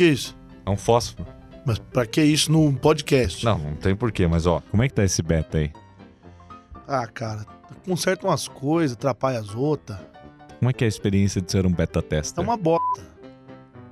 que 0.00 0.04
é 0.04 0.12
isso? 0.12 0.36
É 0.64 0.70
um 0.70 0.76
fósforo. 0.76 1.28
Mas 1.66 1.78
pra 1.78 2.06
que 2.06 2.22
isso 2.22 2.50
num 2.50 2.74
podcast? 2.74 3.44
Não, 3.44 3.58
não 3.58 3.74
tem 3.74 3.94
porquê, 3.94 4.26
mas 4.26 4.46
ó, 4.46 4.62
como 4.70 4.82
é 4.82 4.88
que 4.88 4.94
tá 4.94 5.04
esse 5.04 5.20
beta 5.22 5.58
aí? 5.58 5.70
Ah, 6.88 7.06
cara, 7.06 7.44
conserta 7.84 8.26
umas 8.26 8.48
coisas, 8.48 8.96
atrapalha 8.96 9.38
as 9.38 9.54
outras. 9.54 9.98
Como 10.58 10.70
é 10.70 10.72
que 10.72 10.84
é 10.84 10.86
a 10.86 10.88
experiência 10.88 11.40
de 11.40 11.50
ser 11.52 11.66
um 11.66 11.72
beta 11.72 11.98
É 11.98 12.02
tester? 12.02 12.42
uma 12.42 12.56
bosta. 12.56 13.08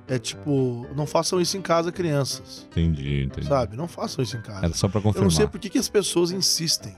É 0.07 0.17
tipo, 0.17 0.87
não 0.95 1.05
façam 1.05 1.39
isso 1.39 1.55
em 1.55 1.61
casa, 1.61 1.91
crianças. 1.91 2.67
Entendi, 2.71 3.23
entendi. 3.23 3.47
Sabe? 3.47 3.77
Não 3.77 3.87
façam 3.87 4.23
isso 4.23 4.35
em 4.35 4.41
casa. 4.41 4.65
Era 4.65 4.73
só 4.73 4.87
pra 4.87 4.97
Eu 4.99 5.03
confirmar. 5.03 5.25
não 5.25 5.31
sei 5.31 5.45
por 5.45 5.59
que, 5.59 5.69
que 5.69 5.77
as 5.77 5.87
pessoas 5.87 6.31
insistem. 6.31 6.95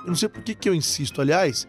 Eu 0.00 0.08
não 0.08 0.14
sei 0.14 0.28
por 0.30 0.42
que, 0.42 0.54
que 0.54 0.66
eu 0.68 0.74
insisto. 0.74 1.20
Aliás, 1.20 1.68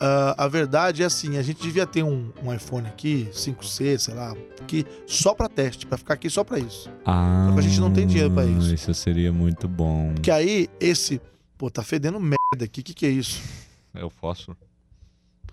ah, 0.00 0.34
a 0.44 0.48
verdade 0.48 1.02
é 1.02 1.06
assim: 1.06 1.36
a 1.36 1.42
gente 1.42 1.60
devia 1.60 1.86
ter 1.86 2.02
um, 2.02 2.32
um 2.42 2.52
iPhone 2.52 2.86
aqui, 2.88 3.28
5C, 3.32 3.98
sei 3.98 4.14
lá, 4.14 4.34
aqui, 4.60 4.86
só 5.06 5.34
pra 5.34 5.48
teste, 5.48 5.86
pra 5.86 5.98
ficar 5.98 6.14
aqui 6.14 6.30
só 6.30 6.42
pra 6.42 6.58
isso. 6.58 6.90
Ah, 7.04 7.46
Só 7.48 7.52
que 7.54 7.58
a 7.58 7.62
gente 7.62 7.80
não 7.80 7.92
tem 7.92 8.06
dinheiro 8.06 8.30
pra 8.30 8.44
isso. 8.46 8.72
Isso 8.74 8.94
seria 8.94 9.32
muito 9.32 9.68
bom. 9.68 10.14
Que 10.22 10.30
aí, 10.30 10.68
esse. 10.80 11.20
Pô, 11.58 11.70
tá 11.70 11.82
fedendo 11.82 12.18
merda 12.18 12.64
aqui. 12.64 12.80
O 12.80 12.84
que, 12.84 12.94
que 12.94 13.04
é 13.04 13.10
isso? 13.10 13.42
É 13.94 14.02
o 14.02 14.08
fósforo. 14.08 14.56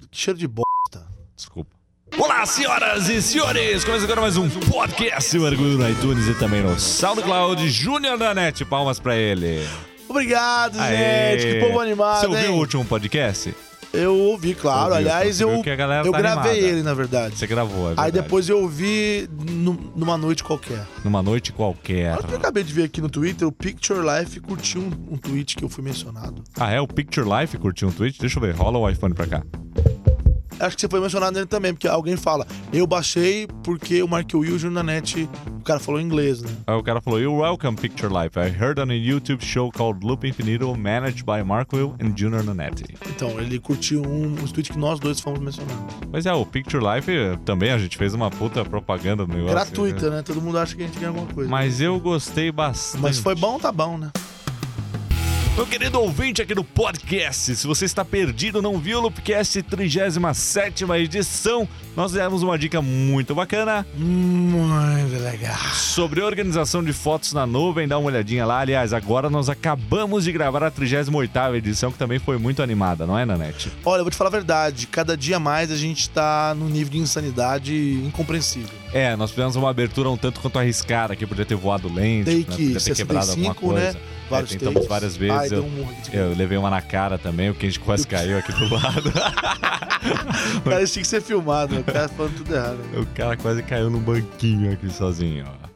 Que 0.09 0.17
cheiro 0.17 0.39
de 0.39 0.47
bosta. 0.47 1.05
Desculpa. 1.35 1.71
Olá, 2.17 2.45
senhoras 2.45 3.09
e 3.09 3.21
senhores! 3.21 3.83
Começa 3.83 4.05
agora 4.05 4.21
mais 4.21 4.37
um 4.37 4.49
podcast 4.49 5.37
Mergulho 5.37 5.77
no 5.77 5.89
iTunes 5.89 6.25
e 6.27 6.33
também 6.35 6.63
no 6.63 6.79
SoundCloud. 6.79 7.69
Júnior 7.69 8.17
da 8.17 8.33
NET, 8.33 8.63
palmas 8.63 8.97
pra 8.97 9.15
ele. 9.17 9.59
Obrigado, 10.07 10.79
Aê. 10.79 11.37
gente. 11.37 11.53
Que 11.53 11.59
povo 11.59 11.79
animado. 11.81 12.21
Você 12.21 12.27
ouviu 12.27 12.45
hein? 12.45 12.55
o 12.55 12.59
último 12.59 12.85
podcast? 12.85 13.53
Eu 13.97 14.15
ouvi, 14.15 14.53
claro. 14.53 14.93
Ouviu, 14.93 14.97
Aliás, 14.97 15.35
você 15.37 15.43
eu, 15.43 15.49
que 15.61 15.69
eu 15.69 15.77
tá 15.77 15.87
gravei 15.87 16.11
animada. 16.11 16.57
ele, 16.57 16.83
na 16.83 16.93
verdade. 16.93 17.35
Você 17.37 17.47
gravou, 17.47 17.87
é 17.87 17.89
Aí 17.91 17.95
verdade. 17.95 18.11
depois 18.11 18.47
eu 18.49 18.61
ouvi 18.61 19.29
nu- 19.49 19.91
numa 19.95 20.17
noite 20.17 20.43
qualquer. 20.43 20.85
Numa 21.03 21.21
noite 21.23 21.51
qualquer. 21.51 22.17
Eu 22.29 22.37
acabei 22.37 22.63
de 22.63 22.73
ver 22.73 22.83
aqui 22.83 23.01
no 23.01 23.09
Twitter, 23.09 23.47
o 23.47 23.51
Picture 23.51 23.99
Life 23.99 24.39
curtiu 24.39 24.81
um, 24.81 25.13
um 25.13 25.17
tweet 25.17 25.55
que 25.55 25.63
eu 25.63 25.69
fui 25.69 25.83
mencionado. 25.83 26.43
Ah, 26.59 26.71
é? 26.71 26.79
O 26.79 26.87
Picture 26.87 27.27
Life 27.27 27.57
curtiu 27.57 27.87
um 27.87 27.91
tweet? 27.91 28.19
Deixa 28.19 28.37
eu 28.37 28.41
ver, 28.41 28.55
rola 28.55 28.77
o 28.77 28.89
iPhone 28.89 29.13
pra 29.13 29.25
cá. 29.27 29.43
Acho 30.59 30.75
que 30.75 30.81
você 30.81 30.87
foi 30.87 30.99
mencionado 30.99 31.33
nele 31.33 31.45
também, 31.45 31.73
porque 31.73 31.87
alguém 31.87 32.17
fala, 32.17 32.45
eu 32.73 32.87
baixei 32.87 33.47
porque 33.63 34.01
o 34.01 34.09
Will 34.39 34.71
na 34.71 34.81
net, 34.83 35.29
o 35.59 35.63
cara 35.63 35.79
falou 35.79 36.01
em 36.01 36.03
inglês, 36.03 36.41
né? 36.41 36.49
Aí 36.65 36.75
o 36.75 36.83
cara 36.83 36.99
falou, 37.01 37.19
You're 37.19 37.39
welcome, 37.39 37.77
Picture 37.77 38.11
Life. 38.11 38.37
I 38.39 38.49
heard 38.49 38.79
on 38.79 38.89
a 38.89 38.95
YouTube 38.95 39.43
show 39.43 39.71
called 39.71 40.05
Loop 40.05 40.27
Infinito, 40.27 40.75
managed 40.75 41.25
by 41.25 41.43
Mark 41.43 41.73
Will 41.73 41.95
and 42.01 42.17
Junior 42.17 42.43
Nanetti. 42.43 42.85
Então, 43.09 43.39
ele 43.39 43.59
curtiu 43.59 44.01
um, 44.01 44.33
um 44.33 44.47
tweet 44.47 44.71
que 44.71 44.77
nós 44.77 44.99
dois 44.99 45.19
fomos 45.19 45.39
mencionados. 45.39 45.95
Mas 46.11 46.25
é, 46.25 46.33
o 46.33 46.45
Picture 46.45 46.83
Life 46.83 47.11
eh, 47.11 47.37
também 47.45 47.71
a 47.71 47.77
gente 47.77 47.97
fez 47.97 48.13
uma 48.13 48.29
puta 48.29 48.65
propaganda 48.65 49.25
no 49.25 49.33
negócio. 49.33 49.53
Gratuita, 49.55 50.09
né? 50.09 50.21
Todo 50.21 50.41
mundo 50.41 50.57
acha 50.57 50.75
que 50.75 50.83
a 50.83 50.85
gente 50.85 50.97
ganha 50.97 51.09
alguma 51.09 51.27
coisa. 51.27 51.49
Mas 51.49 51.81
eu 51.81 51.99
gostei 51.99 52.51
bastante. 52.51 53.01
Mas 53.01 53.19
foi 53.19 53.35
bom, 53.35 53.59
tá 53.59 53.71
bom, 53.71 53.97
né? 53.97 54.11
Meu 55.57 55.65
querido 55.65 55.99
ouvinte 55.99 56.39
aqui 56.39 56.53
do 56.53 56.63
podcast, 56.63 57.55
se 57.55 57.65
você 57.65 57.85
está 57.85 58.05
perdido, 58.05 58.61
não 58.61 58.77
viu 58.77 58.99
o 58.99 59.01
Loopcast 59.01 59.63
37 59.63 60.83
edição, 61.01 61.67
nós 61.95 62.11
demos 62.11 62.43
uma 62.43 62.59
dica 62.59 62.79
muito 62.79 63.33
bacana 63.33 63.83
Muito 63.95 65.19
legal. 65.19 65.57
sobre 65.73 66.21
organização 66.21 66.83
de 66.83 66.93
fotos 66.93 67.33
na 67.33 67.47
nuvem. 67.47 67.87
Dá 67.87 67.97
uma 67.97 68.05
olhadinha 68.05 68.45
lá. 68.45 68.59
Aliás, 68.59 68.93
agora 68.93 69.31
nós 69.31 69.49
acabamos 69.49 70.25
de 70.25 70.31
gravar 70.31 70.61
a 70.61 70.69
38 70.69 71.55
edição, 71.55 71.91
que 71.91 71.97
também 71.97 72.19
foi 72.19 72.37
muito 72.37 72.61
animada, 72.61 73.07
não 73.07 73.17
é, 73.17 73.25
Nanete? 73.25 73.71
Olha, 73.83 74.01
eu 74.01 74.03
vou 74.03 74.11
te 74.11 74.15
falar 74.15 74.27
a 74.27 74.33
verdade, 74.33 74.85
cada 74.85 75.17
dia 75.17 75.39
mais 75.39 75.71
a 75.71 75.75
gente 75.75 76.07
tá 76.07 76.53
num 76.55 76.69
nível 76.69 76.93
de 76.93 76.99
insanidade 76.99 77.73
incompreensível. 78.05 78.77
É, 78.93 79.15
nós 79.15 79.31
fizemos 79.31 79.55
uma 79.55 79.71
abertura 79.71 80.07
um 80.07 80.17
tanto 80.17 80.39
quanto 80.39 80.59
arriscada, 80.59 81.15
que 81.15 81.25
podia 81.25 81.45
ter 81.45 81.55
voado 81.55 81.91
lente, 81.91 82.29
né? 82.29 82.43
Podia 82.43 82.79
ter 82.79 82.95
quebrado 82.95 83.31
alguma 83.31 83.55
65, 83.55 83.73
né? 83.73 83.95
Vários 84.29 84.49
tentamos 84.51 84.73
takes. 84.75 84.89
várias 84.89 85.15
vezes, 85.17 85.51
Ai, 85.51 85.57
eu- 85.57 85.63
um. 85.63 85.87
Eu 86.11 86.35
levei 86.35 86.57
uma 86.57 86.69
na 86.69 86.81
cara 86.81 87.17
também, 87.17 87.49
o 87.49 87.55
quente 87.55 87.79
quase 87.79 88.05
caiu 88.07 88.37
aqui 88.37 88.51
do 88.53 88.73
lado. 88.73 89.11
Cara, 90.63 90.81
isso 90.83 90.93
tinha 90.93 91.03
que 91.03 91.07
ser 91.07 91.21
filmado, 91.21 91.73
né? 91.75 91.81
O 91.81 91.83
cara 91.83 92.07
falando 92.09 92.35
tudo 92.35 92.53
errado. 92.55 92.79
O 92.97 93.05
cara 93.07 93.37
quase 93.37 93.63
caiu 93.63 93.89
no 93.89 93.99
banquinho 93.99 94.71
aqui 94.73 94.89
sozinho, 94.89 95.45
ó. 95.63 95.66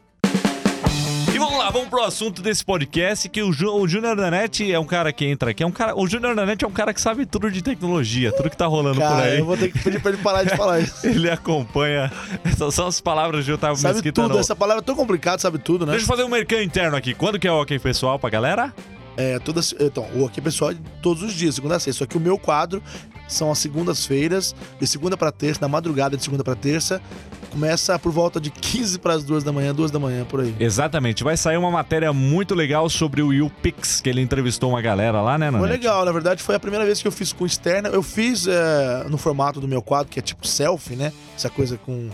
Vamos 1.62 1.66
lá, 1.66 1.70
vamos 1.70 1.88
pro 1.90 2.02
assunto 2.02 2.42
desse 2.42 2.64
podcast, 2.64 3.28
que 3.28 3.40
o, 3.40 3.52
Ju, 3.52 3.68
o 3.72 3.86
Júnior 3.86 4.16
Nanete 4.16 4.72
é 4.72 4.78
um 4.80 4.84
cara 4.84 5.12
que 5.12 5.24
entra 5.24 5.52
aqui, 5.52 5.62
é 5.62 5.66
um 5.66 5.70
cara, 5.70 5.94
o 5.96 6.08
Júnior 6.08 6.34
Nanete 6.34 6.64
é 6.64 6.68
um 6.68 6.72
cara 6.72 6.92
que 6.92 7.00
sabe 7.00 7.24
tudo 7.24 7.48
de 7.52 7.62
tecnologia, 7.62 8.32
tudo 8.32 8.50
que 8.50 8.56
tá 8.56 8.66
rolando 8.66 9.00
por 9.00 9.08
Cara, 9.08 9.24
aí. 9.26 9.38
eu 9.38 9.44
vou 9.44 9.56
ter 9.56 9.70
que 9.70 9.78
pedir 9.78 10.00
pra 10.02 10.10
ele 10.10 10.20
parar 10.20 10.42
de 10.42 10.56
falar 10.56 10.80
isso. 10.80 11.06
Ele 11.06 11.30
acompanha, 11.30 12.10
essas 12.44 12.74
são 12.74 12.88
as 12.88 13.00
palavras 13.00 13.44
de 13.44 13.52
Otávio 13.52 13.76
Sabe 13.76 13.94
Mesquita 13.94 14.22
tudo, 14.22 14.34
no- 14.34 14.40
essa 14.40 14.56
palavra 14.56 14.82
é 14.82 14.84
tão 14.84 14.96
complicada, 14.96 15.38
sabe 15.38 15.58
tudo, 15.58 15.86
né? 15.86 15.92
Deixa 15.92 16.04
eu 16.04 16.08
fazer 16.08 16.24
um 16.24 16.28
merchan 16.28 16.62
interno 16.64 16.96
aqui. 16.96 17.14
Quando 17.14 17.38
que 17.38 17.46
é 17.46 17.52
o 17.52 17.60
OK 17.62 17.78
Pessoal 17.78 18.18
pra 18.18 18.28
galera? 18.28 18.74
É, 19.16 19.38
todas, 19.38 19.72
então, 19.78 20.06
o 20.16 20.24
aqui 20.26 20.40
pessoal 20.40 20.70
é 20.72 20.76
todos 21.02 21.22
os 21.22 21.32
dias, 21.34 21.54
segunda 21.54 21.76
a 21.76 21.78
sexta. 21.78 22.00
Só 22.00 22.06
que 22.06 22.16
o 22.16 22.20
meu 22.20 22.38
quadro 22.38 22.82
são 23.32 23.50
as 23.50 23.58
segundas-feiras, 23.58 24.54
de 24.80 24.86
segunda 24.86 25.16
pra 25.16 25.30
terça, 25.32 25.60
na 25.60 25.68
madrugada 25.68 26.16
de 26.16 26.22
segunda 26.22 26.42
pra 26.44 26.54
terça. 26.54 27.00
Começa 27.50 27.98
por 27.98 28.10
volta 28.12 28.40
de 28.40 28.50
15 28.50 28.98
para 28.98 29.12
as 29.14 29.24
2 29.24 29.44
da 29.44 29.52
manhã, 29.52 29.74
2 29.74 29.90
da 29.90 29.98
manhã, 29.98 30.24
por 30.24 30.40
aí. 30.40 30.54
Exatamente, 30.58 31.22
vai 31.22 31.36
sair 31.36 31.58
uma 31.58 31.70
matéria 31.70 32.10
muito 32.12 32.54
legal 32.54 32.88
sobre 32.88 33.20
o 33.20 33.28
Will 33.28 33.50
Pix, 33.62 34.00
que 34.00 34.08
ele 34.08 34.22
entrevistou 34.22 34.70
uma 34.70 34.80
galera 34.80 35.20
lá, 35.20 35.36
né, 35.36 35.50
Foi 35.50 35.60
Nanete? 35.60 35.78
legal, 35.80 36.04
na 36.04 36.12
verdade 36.12 36.42
foi 36.42 36.54
a 36.54 36.60
primeira 36.60 36.84
vez 36.86 37.02
que 37.02 37.06
eu 37.08 37.12
fiz 37.12 37.30
com 37.32 37.44
externa. 37.44 37.90
Eu 37.90 38.02
fiz 38.02 38.46
é, 38.46 39.04
no 39.10 39.18
formato 39.18 39.60
do 39.60 39.68
meu 39.68 39.82
quadro, 39.82 40.08
que 40.10 40.18
é 40.18 40.22
tipo 40.22 40.46
selfie, 40.46 40.96
né? 40.96 41.12
Essa 41.36 41.50
coisa 41.50 41.76
com, 41.76 42.08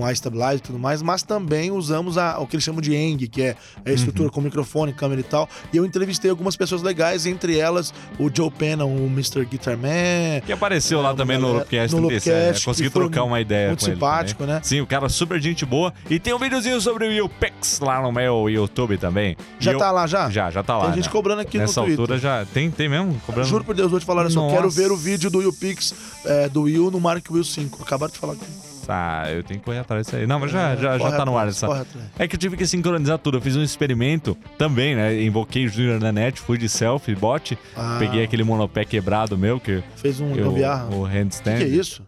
com 0.00 0.06
a 0.06 0.12
stabilizer 0.12 0.56
e 0.56 0.60
tudo 0.60 0.78
mais, 0.78 1.02
mas 1.02 1.22
também 1.22 1.70
usamos 1.70 2.16
a- 2.16 2.38
o 2.38 2.46
que 2.46 2.56
eles 2.56 2.64
chamam 2.64 2.80
de 2.80 2.94
ENG, 2.94 3.28
que 3.28 3.42
é 3.42 3.56
a 3.84 3.90
estrutura 3.92 4.28
Uhum. 4.28 4.32
com 4.34 4.40
microfone, 4.40 4.92
câmera 4.94 5.20
e 5.20 5.24
tal. 5.24 5.46
E 5.72 5.76
eu 5.76 5.84
entrevistei 5.84 6.30
algumas 6.30 6.56
pessoas 6.56 6.80
legais, 6.82 7.26
entre 7.26 7.58
elas 7.58 7.92
o 8.18 8.30
Joe 8.34 8.50
Penna, 8.50 8.84
o 8.86 9.06
Mr. 9.06 9.44
Guitar 9.44 9.76
Man. 9.76 10.40
Que 10.46 10.52
apareceu 10.52 11.02
lá 11.02 11.10
É, 11.10 11.14
também 11.14 11.36
no 11.36 11.42
galera- 11.48 11.58
Loopcast 11.60 11.94
no 11.96 12.08
37, 12.08 12.30
né? 12.30 12.40
Loopcast, 12.44 12.64
Consegui 12.64 12.90
trocar 12.90 13.24
uma 13.24 13.40
ideia 13.40 13.68
muito 13.68 13.80
com 13.80 13.86
ele 13.86 13.94
simpático, 13.94 14.38
também. 14.40 14.54
né? 14.54 14.60
Sim, 14.64 14.80
o 14.80 14.86
cara 14.86 15.08
super 15.10 15.40
gente 15.40 15.66
boa. 15.66 15.92
E 16.08 16.18
tem 16.18 16.32
um 16.32 16.38
videozinho 16.38 16.80
sobre 16.80 17.04
o 17.06 17.08
Will 17.10 17.28
Pix 17.28 17.78
lá 17.80 18.00
no 18.00 18.10
meu 18.10 18.48
YouTube 18.48 18.96
também. 18.96 19.36
Já 19.58 19.72
E 19.72 19.74
eu- 19.74 19.78
tá 19.78 19.90
lá 19.90 20.06
já? 20.06 20.30
Já, 20.30 20.50
já 20.50 20.62
tá 20.62 20.78
lá. 20.78 20.86
Tem 20.86 20.94
gente 20.94 21.06
né? 21.06 21.12
cobrando 21.12 21.40
aqui 21.42 21.58
Nessa 21.58 21.80
no 21.80 21.86
Twitter. 21.86 22.00
altura 22.02 22.18
já. 22.18 22.46
Tem, 22.46 22.70
tem 22.70 22.88
mesmo? 22.88 23.20
Cobrando. 23.26 23.48
Juro 23.48 23.64
por 23.64 23.74
Deus, 23.74 23.90
vou 23.90 24.00
te 24.00 24.06
falar, 24.06 24.22
olha 24.22 24.30
só, 24.30 24.48
quero 24.48 24.70
ver 24.70 24.90
o 24.90 24.96
vídeo 24.96 25.30
do 25.30 25.38
Will 25.38 25.52
Pix 25.52 25.92
é, 26.24 26.48
do 26.48 26.62
Will 26.62 26.90
no 26.90 26.98
Mark 27.00 27.24
Will 27.30 27.44
5. 27.44 27.82
Acabaram 27.82 28.12
de 28.12 28.18
falar 28.18 28.32
aqui. 28.34 28.69
Ah, 28.92 29.30
eu 29.30 29.42
tenho 29.42 29.60
que 29.60 29.66
correr 29.66 29.78
atrás 29.78 30.04
disso 30.06 30.16
aí. 30.16 30.26
Não, 30.26 30.38
mas 30.40 30.50
já, 30.50 30.74
já, 30.76 30.98
já 30.98 31.04
Corre 31.04 31.16
tá 31.16 31.24
no 31.24 31.36
ar 31.38 31.48
essa. 31.48 31.86
É 32.18 32.26
que 32.26 32.36
eu 32.36 32.40
tive 32.40 32.56
que 32.56 32.66
sincronizar 32.66 33.18
tudo. 33.18 33.38
Eu 33.38 33.40
fiz 33.42 33.56
um 33.56 33.62
experimento 33.62 34.36
também, 34.58 34.94
né? 34.96 35.22
Invoquei 35.22 35.66
o 35.66 35.68
Junior 35.68 36.00
na 36.00 36.10
net, 36.12 36.40
fui 36.40 36.58
de 36.58 36.68
selfie, 36.68 37.14
bot. 37.14 37.56
Ah. 37.76 37.96
Peguei 37.98 38.24
aquele 38.24 38.42
monopé 38.44 38.84
quebrado 38.84 39.36
meu, 39.38 39.60
que 39.60 39.82
Fez 39.96 40.20
um 40.20 40.34
eu, 40.34 40.50
gambiarra. 40.50 40.86
o 40.94 41.00
O 41.00 41.04
handstand. 41.04 41.58
que, 41.58 41.64
que 41.66 41.70
é 41.72 41.76
isso? 41.76 42.02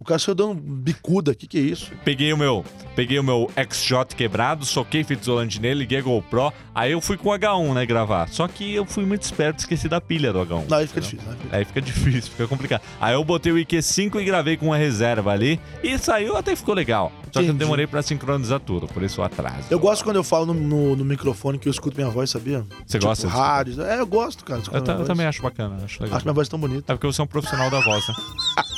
O 0.00 0.04
cara 0.04 0.18
saiu 0.18 0.34
dando 0.34 0.54
bicuda, 0.54 1.32
o 1.32 1.34
que, 1.34 1.46
que 1.46 1.58
é 1.58 1.60
isso? 1.60 1.90
Peguei 2.04 2.32
o 2.32 2.36
meu, 2.38 2.64
peguei 2.94 3.18
o 3.18 3.24
meu 3.24 3.50
XJ 3.70 4.14
quebrado, 4.16 4.64
soquei 4.64 5.02
fita 5.02 5.22
isolante 5.22 5.60
nele, 5.60 5.80
liguei 5.80 5.98
a 5.98 6.02
GoPro. 6.02 6.52
Aí 6.74 6.92
eu 6.92 7.00
fui 7.00 7.16
com 7.16 7.30
o 7.30 7.32
H1, 7.32 7.74
né, 7.74 7.84
gravar. 7.84 8.28
Só 8.28 8.46
que 8.46 8.72
eu 8.74 8.86
fui 8.86 9.04
muito 9.04 9.22
esperto, 9.22 9.58
esqueci 9.58 9.88
da 9.88 10.00
pilha 10.00 10.32
do 10.32 10.38
H1. 10.38 10.64
Não, 10.68 10.78
aí 10.78 10.86
fica 10.86 11.00
difícil, 11.00 11.28
né? 11.28 11.36
Aí 11.50 11.64
fica 11.64 11.82
difícil, 11.82 12.30
fica 12.30 12.46
complicado. 12.46 12.80
Aí 13.00 13.12
eu 13.14 13.24
botei 13.24 13.50
o 13.52 13.56
IQ5 13.56 14.20
e 14.20 14.24
gravei 14.24 14.56
com 14.56 14.66
uma 14.66 14.76
reserva 14.76 15.32
ali. 15.32 15.60
E 15.82 15.98
saiu, 15.98 16.36
até 16.36 16.54
ficou 16.54 16.74
legal. 16.76 17.10
Só 17.32 17.42
que 17.42 17.48
eu 17.48 17.54
demorei 17.54 17.86
pra 17.86 18.00
sincronizar 18.00 18.60
tudo, 18.60 18.86
por 18.86 19.02
isso 19.02 19.20
o 19.20 19.24
atraso. 19.24 19.66
Eu 19.68 19.78
gosto 19.80 20.04
quando 20.04 20.16
eu 20.16 20.24
falo 20.24 20.46
no, 20.46 20.54
no- 20.54 20.96
no 20.96 21.04
microfone 21.04 21.58
que 21.58 21.68
eu 21.68 21.72
escuto 21.72 21.96
minha 21.96 22.08
voz, 22.08 22.30
sabia? 22.30 22.64
Você 22.86 22.98
tipo, 22.98 23.06
gosta 23.06 23.26
disso? 23.26 23.38
rádios. 23.38 23.78
É, 23.80 23.98
eu 24.00 24.06
gosto, 24.06 24.44
cara. 24.44 24.60
de 24.60 24.62
escutar 24.62 24.78
Eu, 24.78 24.84
ta- 24.84 24.92
minha 24.92 24.94
eu 25.02 25.06
voz. 25.06 25.08
também 25.08 25.26
acho 25.26 25.42
bacana, 25.42 25.76
acho 25.84 26.00
legal. 26.02 26.16
Acho 26.16 26.24
minha 26.24 26.34
voz 26.34 26.48
tão 26.48 26.58
bonita. 26.58 26.92
É 26.92 26.96
porque 26.96 27.06
você 27.06 27.20
é 27.20 27.24
um 27.24 27.26
profissional 27.26 27.68
da 27.68 27.80
voz, 27.80 28.06
né? 28.08 28.14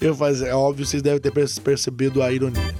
Eu 0.00 0.14
faz, 0.14 0.42
é 0.42 0.54
óbvio, 0.54 0.84
vocês 0.86 1.02
devem 1.02 1.20
ter 1.20 1.30
perce- 1.30 1.60
percebido 1.60 2.22
a 2.22 2.32
ironia. 2.32 2.74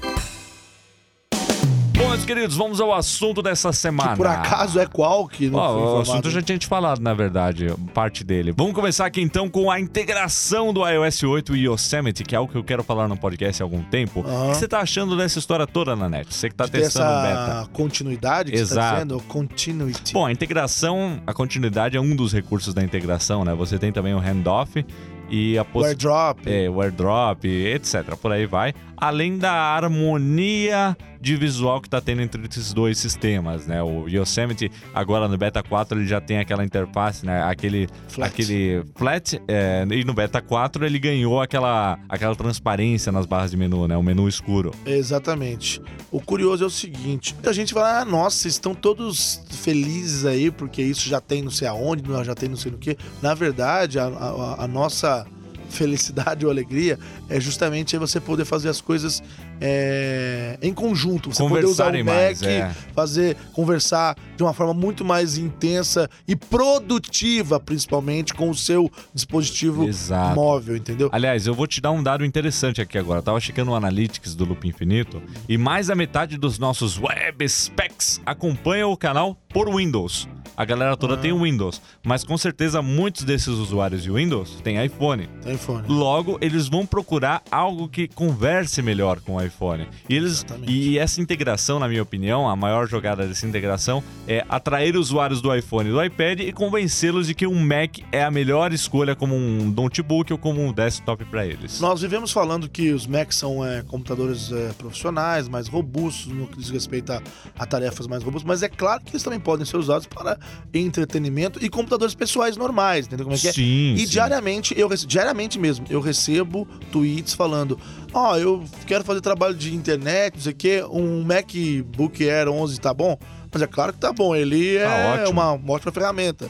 Bom, 1.99 2.11
meus 2.11 2.27
queridos, 2.27 2.55
vamos 2.55 2.79
ao 2.79 2.93
assunto 2.93 3.41
dessa 3.41 3.73
semana. 3.73 4.11
Que 4.11 4.17
por 4.19 4.27
acaso 4.27 4.79
é 4.79 4.85
qual 4.87 5.27
que 5.27 5.49
não 5.49 5.59
foi 5.59 5.83
o 5.83 6.01
assunto 6.01 6.31
já 6.31 6.43
tinha 6.43 6.59
te 6.59 6.67
falado, 6.67 7.01
na 7.01 7.15
verdade, 7.15 7.69
parte 7.95 8.23
dele. 8.23 8.53
Vamos 8.55 8.75
começar 8.75 9.07
aqui 9.07 9.23
então 9.23 9.49
com 9.49 9.71
a 9.71 9.81
integração 9.81 10.75
do 10.75 10.87
iOS 10.87 11.23
8 11.23 11.57
e 11.57 11.67
Yosemite, 11.67 12.23
que 12.23 12.35
é 12.35 12.39
algo 12.39 12.53
que 12.53 12.59
eu 12.59 12.63
quero 12.63 12.85
falar 12.85 13.09
no 13.09 13.17
podcast 13.17 13.63
há 13.63 13.65
algum 13.65 13.83
tempo. 13.83 14.21
O 14.21 14.51
que 14.51 14.57
você 14.59 14.69
tá 14.69 14.81
achando 14.81 15.17
dessa 15.17 15.39
história 15.39 15.67
toda 15.67 15.97
na 15.97 16.07
net? 16.07 16.35
Você 16.35 16.51
que 16.51 16.55
tá 16.55 16.69
Tem 16.69 16.83
testando 16.83 17.07
o 17.11 17.23
beta. 17.23 17.41
essa 17.61 17.69
continuidade 17.73 18.53
que 18.53 18.59
você 18.59 18.75
tá 18.75 18.81
Exato. 18.81 18.95
dizendo? 18.97 19.21
Continuity. 19.23 20.13
Bom, 20.13 20.27
a 20.27 20.31
integração, 20.33 21.19
a 21.27 21.33
continuidade 21.33 21.97
é 21.97 22.01
um 22.01 22.15
dos 22.15 22.31
recursos 22.31 22.75
da 22.75 22.83
integração, 22.83 23.43
né? 23.43 23.55
Você 23.55 23.79
tem 23.79 23.91
também 23.91 24.13
o 24.13 24.19
handoff 24.19 24.85
e 25.31 25.59
a 25.59 25.65
possibilidade. 25.65 26.07
airdrop. 26.07 26.47
É, 26.47 26.71
o 26.71 26.81
airdrop, 26.81 27.45
etc. 27.45 28.17
Por 28.17 28.33
aí 28.33 28.47
vai. 28.47 28.75
Além 28.97 29.39
da 29.39 29.53
harmonia 29.53 30.97
de 31.27 31.37
visual 31.37 31.81
que 31.81 31.89
tá 31.91 32.01
tendo 32.01 32.23
entre 32.23 32.41
esses 32.49 32.73
dois 32.73 32.99
sistemas, 32.99 33.67
né? 33.67 33.83
O 33.83 34.07
Yosemite, 34.09 34.71
agora 34.95 35.27
no 35.27 35.37
Beta 35.37 35.61
4, 35.63 35.99
ele 35.99 36.07
já 36.07 36.21
tem 36.21 36.39
aquela 36.39 36.65
interface, 36.65 37.27
né? 37.27 37.43
Aquele 37.43 37.89
Flat. 38.09 38.29
aquele 38.31 38.85
flat, 38.97 39.41
é, 39.49 39.85
e 39.91 40.05
no 40.05 40.15
Beta 40.15 40.41
4 40.41 40.87
ele 40.87 40.99
ganhou 41.01 41.41
aquela, 41.43 41.99
aquela 42.09 42.37
transparência 42.37 43.11
nas 43.11 43.27
barras 43.27 43.51
de 43.51 43.57
menu, 43.57 43.89
né? 43.89 43.97
O 43.97 44.03
menu 44.05 44.29
escuro. 44.29 44.71
Exatamente. 44.87 45.81
O 46.13 46.21
curioso 46.21 46.63
é 46.63 46.67
o 46.69 46.71
seguinte: 46.71 47.35
muita 47.35 47.53
gente 47.53 47.75
fala, 47.75 48.01
ah, 48.01 48.05
nossa, 48.05 48.47
estão 48.47 48.73
todos 48.75 49.41
felizes 49.51 50.25
aí, 50.25 50.51
porque 50.51 50.81
isso 50.81 51.09
já 51.09 51.21
tem 51.21 51.43
não 51.43 51.51
sei 51.51 51.67
aonde, 51.67 52.03
já 52.25 52.35
tem 52.35 52.49
não 52.49 52.57
sei 52.57 52.71
no 52.71 52.79
que. 52.79 52.97
Na 53.21 53.35
verdade, 53.35 53.99
a, 53.99 54.07
a- 54.07 54.65
a 54.65 54.69
nossa 54.69 55.27
felicidade 55.69 56.45
ou 56.45 56.51
alegria 56.51 56.99
é 57.29 57.41
justamente 57.41 57.97
você 57.97 58.21
poder 58.21 58.45
fazer 58.45 58.69
as 58.69 58.81
coisas 58.81 59.23
é, 59.61 60.59
em 60.63 60.73
conjunto. 60.73 61.33
Você 61.33 61.43
poder 61.43 61.65
usar 61.65 61.85
o 61.85 61.87
Conversarem 61.87 62.03
Mac, 62.05 62.15
mais, 62.15 62.43
é. 62.43 62.75
fazer, 62.95 63.37
conversar 63.53 64.17
de 64.37 64.43
uma 64.43 64.53
forma 64.53 64.75
muito 64.75 65.05
mais 65.05 65.39
intensa 65.39 66.09
e 66.27 66.37
produtiva, 66.37 67.59
principalmente, 67.59 68.35
com 68.35 68.51
o 68.51 68.55
seu 68.55 68.91
dispositivo 69.15 69.89
Exato. 69.89 70.35
móvel, 70.35 70.77
entendeu? 70.77 71.09
Aliás, 71.13 71.47
eu 71.47 71.55
vou 71.55 71.67
te 71.67 71.81
dar 71.81 71.91
um 71.91 72.03
dado 72.03 72.25
interessante 72.25 72.81
aqui 72.81 72.99
agora. 72.99 73.21
Eu 73.21 73.23
tava 73.23 73.41
checando 73.41 73.71
o 73.71 73.75
Analytics 73.75 74.35
do 74.35 74.45
Loop 74.45 74.67
Infinito 74.67 75.23
e 75.49 75.57
mais 75.57 75.87
da 75.89 75.95
metade 75.95 76.37
dos 76.37 76.59
nossos 76.59 76.99
web 76.99 77.49
specs 77.49 78.21
acompanha 78.25 78.87
o 78.87 78.97
canal 78.97 79.37
por 79.49 79.75
Windows. 79.75 80.29
A 80.57 80.65
galera 80.65 80.97
toda 80.97 81.19
tem 81.19 81.33
o 81.33 81.43
Windows, 81.43 81.83
mas 82.03 82.25
com 82.25 82.39
certeza 82.39 82.81
muitos 82.81 83.25
desses 83.25 83.49
usuários 83.49 84.03
de 84.03 84.11
Windows 84.11 84.59
têm 84.63 84.83
iPhone. 84.83 85.29
Telefone. 85.43 85.87
Logo, 85.87 86.39
eles 86.41 86.67
vão 86.67 86.87
procurar 86.87 87.43
algo 87.51 87.87
que 87.89 88.09
converse 88.09 88.81
melhor 88.81 89.21
com 89.21 89.37
o 89.37 89.43
iPhone. 89.43 89.87
E, 90.09 90.17
eles, 90.17 90.45
Exatamente. 90.45 90.73
e 90.73 90.99
essa 90.99 91.21
integração, 91.21 91.79
na 91.79 91.87
minha 91.87 92.03
opinião, 92.03 92.49
a 92.49 92.57
maior 92.57 92.89
jogada 92.89 93.27
dessa 93.27 93.47
integração 93.47 94.03
é 94.27 94.47
atrair 94.49 94.97
usuários 94.97 95.43
do 95.43 95.55
iPhone 95.55 95.91
e 95.91 95.93
do 95.93 96.03
iPad 96.03 96.41
e 96.41 96.53
convencê-los 96.53 97.27
de 97.27 97.35
que 97.35 97.47
um 97.47 97.61
Mac 97.61 97.99
é 98.11 98.25
a 98.25 98.31
melhor 98.31 98.73
escolha 98.73 99.15
como 99.15 99.35
um 99.35 99.71
notebook 99.71 100.33
ou 100.33 100.39
como 100.39 100.63
um 100.63 100.73
desktop 100.73 101.23
para 101.27 101.45
eles. 101.45 101.81
Nós 101.81 102.01
vivemos 102.01 102.33
falando 102.33 102.67
que 102.67 102.93
os 102.93 103.07
Macs 103.07 103.37
são 103.37 103.63
é, 103.63 103.83
computadores 103.83 104.51
é, 104.51 104.73
profissionais, 104.73 105.49
mais 105.49 105.69
robustos, 105.69 106.33
no 106.33 106.47
que 106.47 106.59
diz 106.59 106.71
respeito 106.71 107.13
a, 107.13 107.21
a 107.59 107.67
tarefas 107.67 108.07
mais 108.07 108.23
robustas, 108.23 108.49
mas 108.49 108.63
é 108.63 108.71
claro 108.71 109.05
que 109.05 109.11
eles 109.11 109.23
também 109.23 109.39
podem 109.39 109.67
ser 109.67 109.77
usados 109.77 110.07
para 110.07 110.39
entretenimento 110.73 111.65
e 111.65 111.69
computadores 111.69 112.15
pessoais 112.15 112.57
normais, 112.57 113.07
entendeu 113.07 113.25
como 113.25 113.37
é 113.37 113.39
que 113.39 113.49
é? 113.49 113.53
Sim, 113.53 113.95
E 113.95 114.01
sim. 114.01 114.07
diariamente, 114.07 114.75
eu 114.79 114.89
diariamente 114.89 115.59
mesmo, 115.59 115.87
eu 115.89 116.01
recebo 116.01 116.67
tweets 116.93 117.35
falando: 117.35 117.79
Ó, 118.13 118.37
eu 118.37 118.65
quero 118.87 119.05
fazer 119.05 119.21
trabalho 119.21 119.55
de 119.55 119.75
internet, 119.75 120.35
não 120.35 120.43
sei 120.43 120.53
o 120.53 120.57
quê, 120.57 120.85
um 120.91 121.23
MacBook 121.23 122.29
Air 122.29 122.49
11 122.49 122.81
tá 122.81 122.93
bom? 122.93 123.19
Mas 123.57 123.63
é 123.63 123.67
claro 123.67 123.93
que 123.93 123.99
tá 123.99 124.13
bom, 124.13 124.35
ele 124.37 124.77
é 124.77 124.85
Tá 124.85 125.15
ótimo. 125.23 125.31
uma, 125.41 125.53
uma 125.53 125.73
ótima 125.73 125.91
ferramenta. 125.93 126.49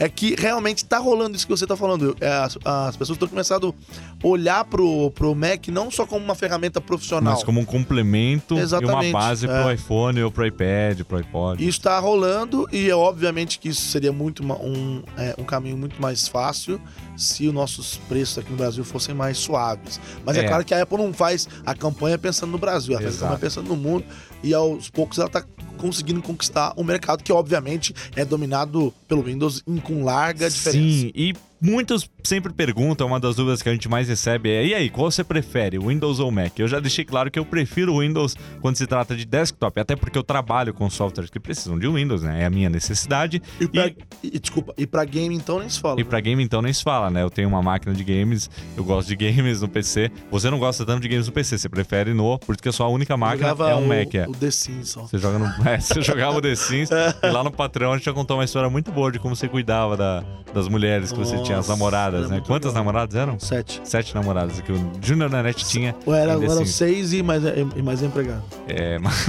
É 0.00 0.08
que 0.08 0.36
realmente 0.38 0.84
tá 0.84 0.98
rolando 0.98 1.36
isso 1.36 1.44
que 1.46 1.50
você 1.56 1.66
tá 1.66 1.76
falando. 1.76 2.16
É, 2.20 2.28
as, 2.28 2.56
as 2.64 2.96
pessoas 2.96 3.16
estão 3.16 3.26
começando 3.28 3.74
a 4.22 4.26
olhar 4.26 4.64
pro, 4.64 5.10
pro 5.10 5.34
Mac 5.34 5.66
não 5.68 5.90
só 5.90 6.06
como 6.06 6.24
uma 6.24 6.34
ferramenta 6.36 6.80
profissional. 6.80 7.34
Mas 7.34 7.42
como 7.42 7.60
um 7.60 7.64
complemento 7.64 8.54
e 8.54 8.58
uma 8.58 8.62
Exatamente, 8.62 9.12
base 9.12 9.46
é. 9.46 9.62
pro 9.62 9.72
iPhone 9.72 10.22
ou 10.22 10.30
pro 10.30 10.46
iPad, 10.46 11.02
pro 11.02 11.16
iPod. 11.18 11.60
Isso 11.62 11.78
está 11.78 11.98
rolando 11.98 12.68
e 12.72 12.88
é 12.88 12.94
obviamente 12.94 13.58
que 13.58 13.68
isso 13.70 13.82
seria 13.88 14.12
muito 14.12 14.44
ma- 14.44 14.54
um, 14.56 15.02
é, 15.16 15.34
um 15.36 15.42
caminho 15.44 15.76
muito 15.76 16.00
mais 16.00 16.28
fácil 16.28 16.80
se 17.16 17.48
os 17.48 17.52
nossos 17.54 17.96
preços 18.08 18.38
aqui 18.38 18.50
no 18.52 18.56
Brasil 18.56 18.84
fossem 18.84 19.14
mais 19.14 19.36
suaves. 19.38 20.00
Mas 20.24 20.36
é, 20.36 20.40
É. 20.44 20.48
claro 20.48 20.64
que 20.64 20.72
a 20.74 20.82
Apple 20.82 20.98
não 20.98 21.12
faz 21.12 21.48
a 21.66 21.74
campanha 21.74 22.16
pensando 22.16 22.50
no 22.52 22.58
Brasil, 22.58 22.92
ela 22.94 23.02
faz 23.02 23.16
a 23.16 23.20
campanha 23.20 23.38
pensando 23.40 23.66
no 23.68 23.76
mundo 23.76 24.04
e 24.44 24.54
aos 24.54 24.88
poucos 24.88 25.18
ela 25.18 25.26
está 25.26 25.42
conseguindo 25.78 26.20
conquistar 26.20 26.74
um 26.76 26.84
mercado 26.84 27.22
que 27.24 27.32
obviamente 27.32 27.94
é 28.14 28.24
dominado 28.24 28.92
pelo 29.06 29.22
Windows 29.22 29.62
em- 29.66 29.78
com 29.78 30.04
larga 30.04 30.50
diferença. 30.50 30.78
Sim, 30.78 31.12
e 31.14 31.34
muitos 31.60 32.08
sempre 32.24 32.52
perguntam, 32.52 33.06
uma 33.06 33.18
das 33.20 33.36
dúvidas 33.36 33.62
que 33.62 33.68
a 33.68 33.72
gente 33.72 33.88
mais 33.88 34.08
recebe 34.08 34.50
é: 34.50 34.66
e 34.66 34.74
aí, 34.74 34.90
qual 34.90 35.10
você 35.10 35.24
prefere, 35.24 35.78
Windows 35.78 36.20
ou 36.20 36.30
Mac? 36.30 36.58
Eu 36.58 36.68
já 36.68 36.78
deixei 36.80 37.04
claro 37.04 37.30
que 37.30 37.38
eu 37.38 37.44
prefiro 37.44 37.98
Windows 37.98 38.36
quando 38.60 38.76
se 38.76 38.86
trata 38.86 39.16
de 39.16 39.24
desktop, 39.24 39.80
até 39.80 39.96
porque 39.96 40.16
eu 40.18 40.22
trabalho 40.22 40.72
com 40.74 40.88
softwares 40.90 41.30
que 41.30 41.40
precisam 41.40 41.78
de 41.78 41.88
Windows, 41.88 42.22
né? 42.22 42.42
É 42.42 42.46
a 42.46 42.50
minha 42.50 42.68
necessidade. 42.68 43.42
E, 43.60 43.66
pra, 43.66 43.86
E- 43.88 43.96
e- 44.22 44.38
desculpa, 44.38 44.72
e 44.76 44.86
para 44.86 45.04
game 45.04 45.34
então 45.34 45.58
nem 45.60 45.68
se 45.68 45.80
fala. 45.80 46.00
E 46.00 46.04
pra 46.04 46.20
game 46.20 46.42
então 46.42 46.60
nem 46.62 46.72
se 46.72 46.82
fala, 46.82 47.10
né? 47.10 47.22
Eu 47.22 47.30
tenho 47.30 47.48
uma 47.48 47.62
máquina 47.62 47.94
de 47.94 48.04
games, 48.04 48.50
eu 48.76 48.84
gosto 48.84 49.08
de 49.08 49.16
games 49.16 49.60
no 49.60 49.68
PC. 49.68 50.10
Você 50.30 50.50
não 50.50 50.58
gosta 50.58 50.84
tanto 50.84 51.00
de 51.02 51.08
games 51.08 51.26
no 51.26 51.32
PC, 51.32 51.58
você 51.58 51.68
prefere 51.68 52.12
no, 52.14 52.38
porque 52.40 52.68
a 52.68 52.72
sua 52.72 52.88
única 52.88 53.16
máquina 53.16 53.48
é 53.48 53.74
um 53.74 53.84
o, 53.84 53.88
Mac, 53.88 54.14
é. 54.14 54.28
O 54.28 54.32
The 54.32 54.50
Sims 54.50 54.90
só. 54.90 55.02
Você 55.02 55.18
joga 55.18 55.38
no. 55.38 55.46
É, 55.68 55.80
você 55.80 56.00
jogava 56.02 56.36
o 56.38 56.40
The 56.42 56.54
Sims 56.54 56.88
e 57.22 57.26
lá 57.30 57.42
no 57.42 57.50
patrão 57.50 57.92
a 57.92 57.96
gente 57.96 58.04
já 58.04 58.12
contou 58.12 58.36
uma 58.36 58.44
história 58.44 58.68
muito 58.70 58.92
boa 58.92 59.10
de 59.10 59.18
como 59.18 59.34
você 59.34 59.48
cuidava 59.48 59.96
da- 59.96 60.24
das 60.54 60.66
mulheres 60.68 61.12
que 61.12 61.18
você 61.18 61.36
tinha, 61.48 61.58
as 61.58 61.68
namoradas, 61.68 62.30
né? 62.30 62.40
Quantas 62.46 62.70
legal. 62.72 62.84
namoradas 62.84 63.14
eram? 63.14 63.38
Sete. 63.38 63.80
Sete 63.84 64.14
namoradas 64.14 64.60
que 64.60 64.72
o 64.72 64.90
Junior 65.02 65.28
Nanete 65.30 65.64
tinha. 65.66 65.94
Ou 66.06 66.14
era, 66.14 66.32
eram 66.32 66.48
Sims. 66.58 66.74
seis 66.74 67.12
e 67.12 67.22
mais, 67.22 67.42
e 67.76 67.82
mais 67.82 68.02
empregado. 68.02 68.42
É, 68.68 68.98
mas- 69.00 69.26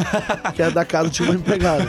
Que 0.55 0.61
era 0.61 0.71
da 0.71 0.85
casa 0.85 1.09
tinha 1.09 1.29
uma 1.29 1.35
empregada. 1.35 1.85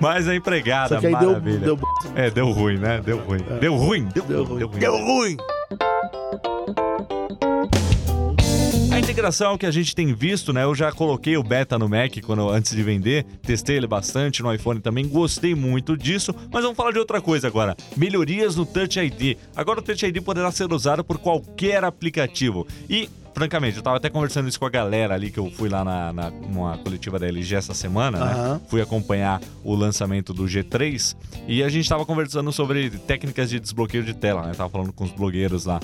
mas 0.00 0.28
a 0.28 0.34
empregada, 0.34 0.94
Só 0.96 1.00
que 1.00 1.06
aí 1.06 1.16
deu, 1.16 1.28
maravilha. 1.28 1.58
deu, 1.58 1.78
É, 2.14 2.30
deu 2.30 2.50
ruim, 2.50 2.78
né? 2.78 3.00
Deu 3.04 3.18
ruim. 3.18 3.44
Deu 3.60 3.76
ruim. 3.76 4.08
Deu, 4.14 4.24
deu 4.24 4.44
ruim. 4.44 4.62
ruim. 4.64 4.78
Deu 4.78 4.96
ruim. 4.96 5.36
Integração 9.06 9.56
que 9.56 9.64
a 9.64 9.70
gente 9.70 9.94
tem 9.94 10.12
visto, 10.12 10.52
né? 10.52 10.64
Eu 10.64 10.74
já 10.74 10.90
coloquei 10.90 11.36
o 11.36 11.42
beta 11.42 11.78
no 11.78 11.88
Mac 11.88 12.12
quando 12.24 12.48
antes 12.50 12.74
de 12.74 12.82
vender, 12.82 13.24
testei 13.40 13.76
ele 13.76 13.86
bastante 13.86 14.42
no 14.42 14.52
iPhone 14.52 14.80
também, 14.80 15.06
gostei 15.06 15.54
muito 15.54 15.96
disso. 15.96 16.34
Mas 16.50 16.62
vamos 16.62 16.76
falar 16.76 16.90
de 16.90 16.98
outra 16.98 17.20
coisa 17.20 17.46
agora. 17.46 17.76
Melhorias 17.96 18.56
no 18.56 18.66
Touch 18.66 18.98
ID. 18.98 19.38
Agora 19.54 19.78
o 19.78 19.82
Touch 19.82 20.04
ID 20.04 20.20
poderá 20.22 20.50
ser 20.50 20.72
usado 20.72 21.04
por 21.04 21.18
qualquer 21.18 21.84
aplicativo. 21.84 22.66
E 22.90 23.08
Francamente, 23.32 23.76
eu 23.76 23.82
tava 23.82 23.98
até 23.98 24.08
conversando 24.08 24.48
isso 24.48 24.58
com 24.58 24.64
a 24.64 24.70
galera 24.70 25.14
ali 25.14 25.30
que 25.30 25.38
eu 25.38 25.50
fui 25.50 25.68
lá 25.68 25.84
na, 25.84 26.10
na 26.10 26.30
numa 26.30 26.78
coletiva 26.78 27.18
da 27.18 27.26
LG 27.26 27.54
essa 27.54 27.74
semana, 27.74 28.18
né? 28.18 28.32
Aham. 28.32 28.60
Fui 28.66 28.80
acompanhar 28.80 29.42
o 29.62 29.74
lançamento 29.74 30.32
do 30.32 30.44
G3 30.44 31.14
e 31.46 31.62
a 31.62 31.68
gente 31.68 31.86
tava 31.86 32.06
conversando 32.06 32.50
sobre 32.50 32.88
técnicas 32.88 33.50
de 33.50 33.60
desbloqueio 33.60 34.02
de 34.02 34.14
tela, 34.14 34.40
né? 34.40 34.54
Tava 34.56 34.70
falando 34.70 34.90
com 34.90 35.04
os 35.04 35.10
blogueiros 35.10 35.66
lá. 35.66 35.80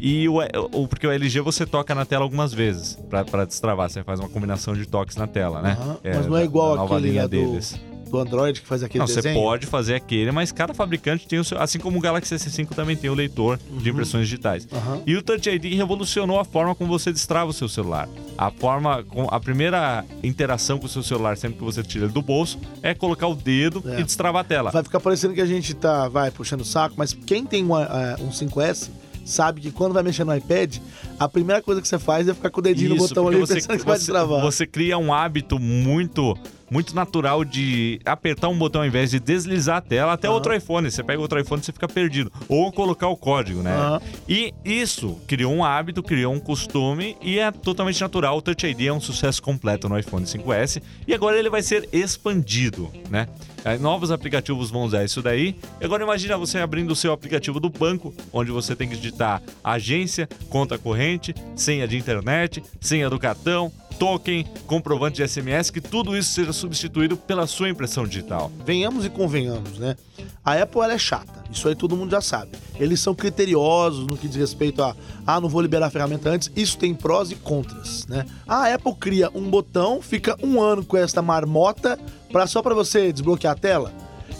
E 0.00 0.28
o, 0.28 0.38
o- 0.72 0.88
porque 0.88 1.06
o 1.06 1.10
LG 1.12 1.40
você 1.40 1.66
toca 1.66 1.94
na 1.94 2.04
tela 2.04 2.24
algumas 2.24 2.52
vezes 2.52 2.98
pra 3.08 3.44
destravar. 3.44 3.90
Você 3.90 4.02
faz 4.02 4.18
uma 4.20 4.28
combinação 4.28 4.74
de 4.74 4.86
toques 4.86 5.16
na 5.16 5.26
tela, 5.26 5.60
né? 5.62 5.76
Aham, 5.80 5.96
mas 6.04 6.26
não 6.26 6.36
é 6.36 6.44
igual 6.44 6.76
nova 6.76 6.96
aquele 6.96 7.10
linha 7.12 7.22
do- 7.24 7.28
deles. 7.30 7.78
Do 8.10 8.18
Android 8.18 8.60
que 8.60 8.66
faz 8.66 8.82
aquele 8.82 8.98
Não, 8.98 9.06
você 9.06 9.14
desenho. 9.22 9.36
pode 9.40 9.66
fazer 9.68 9.94
aquele, 9.94 10.32
mas 10.32 10.50
cada 10.50 10.74
fabricante 10.74 11.28
tem 11.28 11.38
o 11.38 11.44
seu. 11.44 11.60
Assim 11.60 11.78
como 11.78 11.96
o 11.98 12.00
Galaxy 12.00 12.34
S5 12.34 12.70
também 12.74 12.96
tem 12.96 13.08
o 13.08 13.14
leitor 13.14 13.56
de 13.70 13.88
impressões 13.88 14.24
digitais. 14.26 14.66
Aham. 14.72 15.00
E 15.06 15.14
o 15.14 15.22
Touch 15.22 15.48
ID 15.48 15.74
revolucionou 15.76 16.40
a 16.40 16.44
forma 16.44 16.74
como 16.74 16.90
você 16.90 17.12
destrava 17.12 17.50
o 17.50 17.52
seu 17.52 17.68
celular. 17.68 18.08
A 18.36 18.50
forma, 18.50 19.04
a 19.30 19.38
primeira 19.38 20.04
interação 20.24 20.76
com 20.76 20.86
o 20.86 20.88
seu 20.88 21.04
celular, 21.04 21.36
sempre 21.36 21.58
que 21.58 21.64
você 21.64 21.84
tira 21.84 22.06
ele 22.06 22.12
do 22.12 22.20
bolso, 22.20 22.58
é 22.82 22.94
colocar 22.94 23.28
o 23.28 23.34
dedo 23.36 23.80
É. 23.86 24.00
e 24.00 24.02
destravar 24.02 24.40
a 24.40 24.44
tela. 24.44 24.70
Vai 24.72 24.82
ficar 24.82 24.98
parecendo 24.98 25.32
que 25.32 25.40
a 25.40 25.46
gente 25.46 25.72
tá, 25.74 26.08
vai, 26.08 26.32
puxando 26.32 26.62
o 26.62 26.64
saco, 26.64 26.96
mas 26.98 27.12
quem 27.12 27.46
tem 27.46 27.64
um, 27.64 27.78
eh, 27.78 28.16
um 28.18 28.32
5S 28.32 28.90
sabe 29.30 29.60
que 29.60 29.70
quando 29.70 29.92
vai 29.92 30.02
mexer 30.02 30.24
no 30.24 30.34
iPad, 30.34 30.76
a 31.18 31.28
primeira 31.28 31.62
coisa 31.62 31.80
que 31.80 31.88
você 31.88 31.98
faz 31.98 32.28
é 32.28 32.34
ficar 32.34 32.50
com 32.50 32.60
o 32.60 32.62
dedinho 32.62 32.90
no 32.90 32.96
Isso, 32.96 33.08
botão 33.08 33.24
porque 33.24 33.36
ali 33.36 33.46
você, 33.46 33.54
pensando 33.54 33.78
que 33.78 33.84
vai 33.84 33.96
você, 33.96 34.04
destravar. 34.06 34.40
você 34.42 34.66
cria 34.66 34.98
um 34.98 35.12
hábito 35.12 35.58
muito 35.58 36.36
muito 36.70 36.94
natural 36.94 37.44
de 37.44 38.00
apertar 38.04 38.48
um 38.48 38.56
botão 38.56 38.82
ao 38.82 38.86
invés 38.86 39.10
de 39.10 39.18
deslizar 39.18 39.78
a 39.78 39.80
tela 39.80 40.12
até 40.12 40.28
Aham. 40.28 40.34
outro 40.34 40.54
iPhone. 40.54 40.90
Você 40.90 41.02
pega 41.02 41.20
outro 41.20 41.40
iPhone 41.40 41.60
e 41.60 41.64
você 41.64 41.72
fica 41.72 41.88
perdido. 41.88 42.32
Ou 42.48 42.70
colocar 42.72 43.08
o 43.08 43.16
código, 43.16 43.62
né? 43.62 43.74
Aham. 43.74 44.00
E 44.28 44.54
isso 44.64 45.20
criou 45.26 45.52
um 45.52 45.64
hábito, 45.64 46.02
criou 46.02 46.32
um 46.32 46.40
costume 46.40 47.16
e 47.20 47.38
é 47.38 47.50
totalmente 47.50 48.00
natural. 48.00 48.36
O 48.36 48.42
Touch 48.42 48.66
ID 48.66 48.82
é 48.82 48.92
um 48.92 49.00
sucesso 49.00 49.42
completo 49.42 49.88
no 49.88 49.98
iPhone 49.98 50.24
5S 50.24 50.80
e 51.06 51.12
agora 51.14 51.38
ele 51.38 51.50
vai 51.50 51.62
ser 51.62 51.88
expandido, 51.92 52.90
né? 53.08 53.26
Aí, 53.64 53.78
Novos 53.78 54.10
aplicativos 54.10 54.70
vão 54.70 54.84
usar 54.84 55.04
isso 55.04 55.20
daí. 55.20 55.56
E 55.80 55.84
agora 55.84 56.02
imagina 56.02 56.36
você 56.36 56.58
abrindo 56.58 56.92
o 56.92 56.96
seu 56.96 57.12
aplicativo 57.12 57.60
do 57.60 57.68
banco, 57.68 58.14
onde 58.32 58.50
você 58.50 58.74
tem 58.74 58.88
que 58.88 58.96
digitar 58.96 59.42
agência, 59.62 60.28
conta 60.48 60.78
corrente, 60.78 61.34
senha 61.54 61.86
de 61.86 61.96
internet, 61.96 62.62
senha 62.80 63.10
do 63.10 63.18
cartão, 63.18 63.70
token, 63.98 64.46
comprovante 64.66 65.16
de 65.16 65.28
SMS, 65.28 65.70
que 65.70 65.80
tudo 65.80 66.16
isso 66.16 66.32
seja 66.32 66.54
substituído 66.60 67.16
pela 67.16 67.46
sua 67.46 67.68
impressão 67.68 68.06
digital. 68.06 68.50
Venhamos 68.64 69.04
e 69.04 69.10
convenhamos, 69.10 69.78
né? 69.78 69.96
A 70.44 70.54
Apple 70.54 70.82
é 70.82 70.98
chata, 70.98 71.44
isso 71.50 71.68
aí 71.68 71.74
todo 71.74 71.96
mundo 71.96 72.10
já 72.10 72.20
sabe. 72.20 72.52
Eles 72.78 73.00
são 73.00 73.14
criteriosos 73.14 74.06
no 74.06 74.16
que 74.16 74.28
diz 74.28 74.36
respeito 74.36 74.82
a, 74.82 74.94
ah, 75.26 75.40
não 75.40 75.48
vou 75.48 75.60
liberar 75.60 75.86
a 75.86 75.90
ferramenta 75.90 76.30
antes. 76.30 76.50
Isso 76.54 76.78
tem 76.78 76.94
prós 76.94 77.30
e 77.30 77.34
contras, 77.34 78.06
né? 78.06 78.24
A 78.46 78.72
Apple 78.72 78.94
cria 78.94 79.30
um 79.34 79.50
botão, 79.50 80.00
fica 80.00 80.36
um 80.42 80.60
ano 80.60 80.84
com 80.84 80.96
esta 80.96 81.20
marmota 81.20 81.98
pra, 82.30 82.46
só 82.46 82.62
para 82.62 82.74
você 82.74 83.12
desbloquear 83.12 83.52
a 83.52 83.56
tela. 83.56 83.92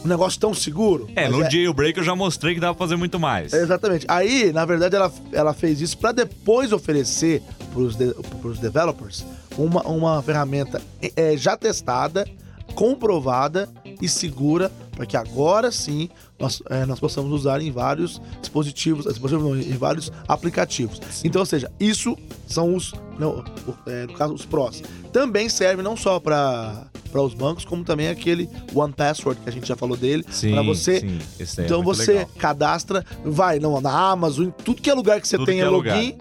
Um 0.04 0.08
negócio 0.08 0.40
tão 0.40 0.54
seguro. 0.54 1.10
É, 1.14 1.28
no 1.28 1.48
jailbreak 1.50 1.98
eu 1.98 2.04
já 2.04 2.16
mostrei 2.16 2.54
que 2.54 2.60
dá 2.60 2.68
pra 2.68 2.78
fazer 2.78 2.96
muito 2.96 3.20
mais. 3.20 3.52
Exatamente. 3.52 4.06
Aí, 4.08 4.50
na 4.52 4.64
verdade, 4.64 4.96
ela, 4.96 5.12
ela 5.32 5.52
fez 5.52 5.80
isso 5.80 5.98
para 5.98 6.12
depois 6.12 6.72
oferecer 6.72 7.42
pros, 7.72 7.96
de, 7.96 8.14
pros 8.40 8.58
developers 8.58 9.24
uma, 9.56 9.82
uma 9.82 10.22
ferramenta 10.22 10.80
é, 11.16 11.36
já 11.36 11.56
testada, 11.56 12.26
comprovada 12.74 13.68
e 14.00 14.08
segura 14.08 14.70
para 15.00 15.06
que 15.06 15.16
agora 15.16 15.72
sim 15.72 16.08
nós, 16.38 16.62
é, 16.68 16.84
nós 16.86 17.00
possamos 17.00 17.32
usar 17.32 17.60
em 17.60 17.70
vários 17.70 18.20
dispositivos, 18.40 19.06
dispositivos 19.06 19.44
não, 19.44 19.56
em 19.56 19.76
vários 19.76 20.12
aplicativos. 20.28 21.00
Então, 21.24 21.40
ou 21.40 21.46
seja, 21.46 21.70
isso 21.80 22.16
são 22.46 22.74
os, 22.74 22.92
não, 23.18 23.44
é, 23.86 24.06
no 24.06 24.14
caso, 24.14 24.34
os 24.34 24.44
prós. 24.44 24.82
Também 25.12 25.48
serve 25.48 25.82
não 25.82 25.96
só 25.96 26.20
para 26.20 26.86
para 27.10 27.20
os 27.20 27.34
bancos, 27.34 27.64
como 27.64 27.84
também 27.84 28.08
aquele 28.08 28.48
One 28.72 28.92
Password 28.92 29.40
que 29.40 29.48
a 29.48 29.52
gente 29.52 29.66
já 29.66 29.74
falou 29.74 29.96
dele, 29.96 30.22
para 30.22 30.62
você. 30.62 31.00
Sim, 31.00 31.18
é 31.40 31.64
então 31.64 31.82
muito 31.82 31.96
você 31.96 32.12
legal. 32.12 32.30
cadastra, 32.38 33.04
vai 33.24 33.58
não, 33.58 33.80
na 33.80 33.92
Amazon, 34.10 34.46
em 34.46 34.50
tudo 34.50 34.80
que 34.80 34.88
é 34.88 34.94
lugar 34.94 35.20
que 35.20 35.26
você 35.26 35.36
Tudo 35.36 35.50
que 35.50 35.58
é 35.58 35.68
login, 35.68 36.16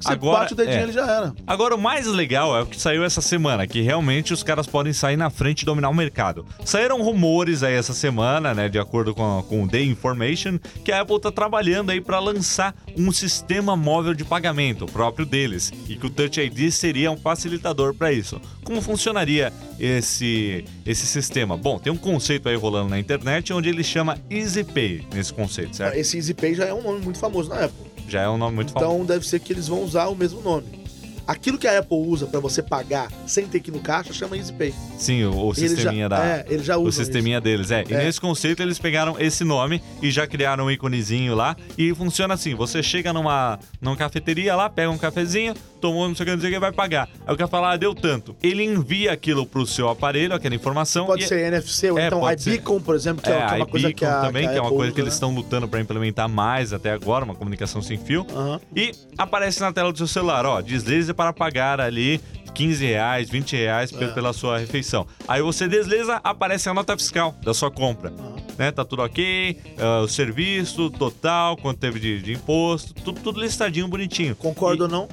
você 0.00 0.12
Agora, 0.12 0.40
bate 0.40 0.52
o 0.52 0.56
dedinho 0.56 0.78
é. 0.78 0.82
ele 0.82 0.92
já 0.92 1.06
era. 1.10 1.34
Agora, 1.46 1.74
o 1.74 1.80
mais 1.80 2.06
legal 2.06 2.56
é 2.56 2.62
o 2.62 2.66
que 2.66 2.80
saiu 2.80 3.04
essa 3.04 3.20
semana, 3.20 3.66
que 3.66 3.80
realmente 3.80 4.32
os 4.32 4.42
caras 4.42 4.66
podem 4.66 4.92
sair 4.92 5.16
na 5.16 5.30
frente 5.30 5.62
e 5.62 5.64
dominar 5.64 5.88
o 5.88 5.94
mercado. 5.94 6.44
Saíram 6.64 7.02
rumores 7.02 7.62
aí 7.62 7.74
essa 7.74 7.94
semana, 7.94 8.54
né, 8.54 8.68
de 8.68 8.78
acordo 8.78 9.14
com, 9.14 9.44
com 9.48 9.64
o 9.64 9.68
The 9.68 9.80
Information, 9.82 10.58
que 10.84 10.92
a 10.92 11.00
Apple 11.00 11.20
tá 11.20 11.32
trabalhando 11.32 11.90
aí 11.90 12.00
para 12.00 12.18
lançar 12.18 12.74
um 12.96 13.10
sistema 13.10 13.76
móvel 13.76 14.14
de 14.14 14.24
pagamento 14.24 14.86
próprio 14.86 15.24
deles 15.24 15.72
e 15.88 15.96
que 15.96 16.06
o 16.06 16.10
Touch 16.10 16.40
ID 16.40 16.70
seria 16.70 17.10
um 17.10 17.16
facilitador 17.16 17.94
para 17.94 18.12
isso. 18.12 18.40
Como 18.64 18.82
funcionaria 18.82 19.52
esse, 19.78 20.64
esse 20.84 21.06
sistema? 21.06 21.56
Bom, 21.56 21.78
tem 21.78 21.92
um 21.92 21.96
conceito 21.96 22.48
aí 22.48 22.56
rolando 22.56 22.90
na 22.90 22.98
internet 22.98 23.52
onde 23.52 23.68
ele 23.68 23.84
chama 23.84 24.18
EasyPay 24.30 25.06
nesse 25.14 25.32
conceito, 25.32 25.76
certo? 25.76 25.96
Esse 25.96 26.16
EasyPay 26.16 26.54
já 26.54 26.64
é 26.64 26.74
um 26.74 26.82
nome 26.82 27.00
muito 27.00 27.18
famoso 27.18 27.48
na 27.48 27.64
Apple. 27.64 27.85
Já 28.08 28.22
é 28.22 28.28
um 28.28 28.38
nome 28.38 28.56
muito 28.56 28.72
famoso. 28.72 28.94
Então 28.94 29.06
deve 29.06 29.26
ser 29.26 29.40
que 29.40 29.52
eles 29.52 29.68
vão 29.68 29.82
usar 29.82 30.06
o 30.06 30.14
mesmo 30.14 30.40
nome. 30.40 30.85
Aquilo 31.26 31.58
que 31.58 31.66
a 31.66 31.78
Apple 31.78 31.96
usa 31.98 32.26
para 32.26 32.38
você 32.40 32.62
pagar 32.62 33.10
sem 33.26 33.46
ter 33.46 33.60
que 33.60 33.70
ir 33.70 33.72
no 33.72 33.80
caixa 33.80 34.12
chama 34.12 34.36
EasyPay. 34.36 34.74
Sim, 34.96 35.24
o, 35.24 35.48
o 35.48 35.54
sisteminha 35.54 36.04
já, 36.04 36.08
da. 36.08 36.24
É, 36.26 36.46
eles 36.48 36.64
já 36.64 36.76
usam 36.76 36.88
O 36.88 36.92
sisteminha 36.92 37.40
deles, 37.40 37.70
é. 37.70 37.84
E 37.88 37.94
É. 37.94 38.04
nesse 38.04 38.20
conceito 38.20 38.62
eles 38.62 38.78
pegaram 38.78 39.16
esse 39.18 39.44
nome 39.44 39.82
e 40.00 40.10
já 40.10 40.26
criaram 40.26 40.66
um 40.66 40.70
iconezinho 40.70 41.34
lá. 41.34 41.56
E 41.76 41.94
funciona 41.94 42.34
assim: 42.34 42.54
você 42.54 42.82
chega 42.82 43.12
numa, 43.12 43.58
numa 43.80 43.96
cafeteria 43.96 44.54
lá, 44.54 44.70
pega 44.70 44.90
um 44.90 44.98
cafezinho, 44.98 45.54
tomou 45.80 46.08
não 46.08 46.14
sei 46.14 46.24
o 46.24 46.26
que, 46.26 46.32
não 46.34 46.40
sei 46.40 46.50
o 46.50 46.52
que, 46.54 46.58
vai 46.60 46.72
pagar. 46.72 47.08
Aí 47.26 47.34
o 47.34 47.36
cara 47.36 47.48
fala, 47.48 47.72
ah, 47.72 47.76
deu 47.76 47.94
tanto. 47.94 48.36
Ele 48.42 48.62
envia 48.64 49.12
aquilo 49.12 49.46
pro 49.46 49.66
seu 49.66 49.88
aparelho, 49.88 50.34
aquela 50.34 50.54
informação. 50.54 51.06
Pode 51.06 51.24
e... 51.24 51.26
ser 51.26 51.40
NFC 51.46 51.90
ou 51.90 51.98
É, 51.98 52.06
então 52.06 52.30
iBeacon, 52.32 52.80
por 52.80 52.94
exemplo, 52.94 53.22
que 53.22 53.30
é, 53.30 53.34
É, 53.34 53.46
que 53.46 53.54
é 53.54 53.56
uma 53.56 53.66
coisa 53.66 53.92
que 53.92 54.04
a, 54.04 54.20
também, 54.20 54.46
a 54.46 54.52
que 54.52 54.58
é 54.58 54.60
uma 54.60 54.70
coisa 54.70 54.92
que 54.92 55.00
usa, 55.00 55.02
eles 55.02 55.14
né? 55.14 55.16
estão 55.16 55.34
lutando 55.34 55.68
para 55.68 55.80
implementar 55.80 56.28
mais 56.28 56.72
até 56.72 56.92
agora, 56.92 57.24
uma 57.24 57.34
comunicação 57.34 57.82
sem 57.82 57.98
fio. 57.98 58.26
Aham. 58.34 58.60
E 58.74 58.92
aparece 59.18 59.60
na 59.60 59.72
tela 59.72 59.90
do 59.92 59.98
seu 59.98 60.06
celular, 60.06 60.46
ó, 60.46 60.60
deslize 60.60 61.12
para 61.16 61.32
pagar 61.32 61.80
ali 61.80 62.20
15 62.54 62.84
reais, 62.86 63.28
20 63.28 63.56
reais 63.56 63.92
É. 63.92 64.06
pela 64.08 64.32
sua 64.32 64.58
refeição. 64.58 65.06
Aí 65.26 65.42
você 65.42 65.66
desliza, 65.66 66.20
aparece 66.22 66.68
a 66.68 66.74
nota 66.74 66.96
fiscal 66.96 67.34
da 67.42 67.52
sua 67.52 67.70
compra. 67.70 68.12
Aham. 68.16 68.36
Né, 68.58 68.70
tá 68.72 68.86
tudo 68.86 69.02
ok, 69.02 69.58
ah, 69.78 70.00
o 70.00 70.08
serviço, 70.08 70.88
total, 70.88 71.58
quanto 71.58 71.78
teve 71.78 72.00
de, 72.00 72.22
de 72.22 72.32
imposto, 72.32 72.94
tudo, 72.94 73.20
tudo 73.20 73.38
listadinho, 73.38 73.86
bonitinho. 73.86 74.34
Concordo 74.34 74.84
ou 74.84 74.88
não? 74.88 75.08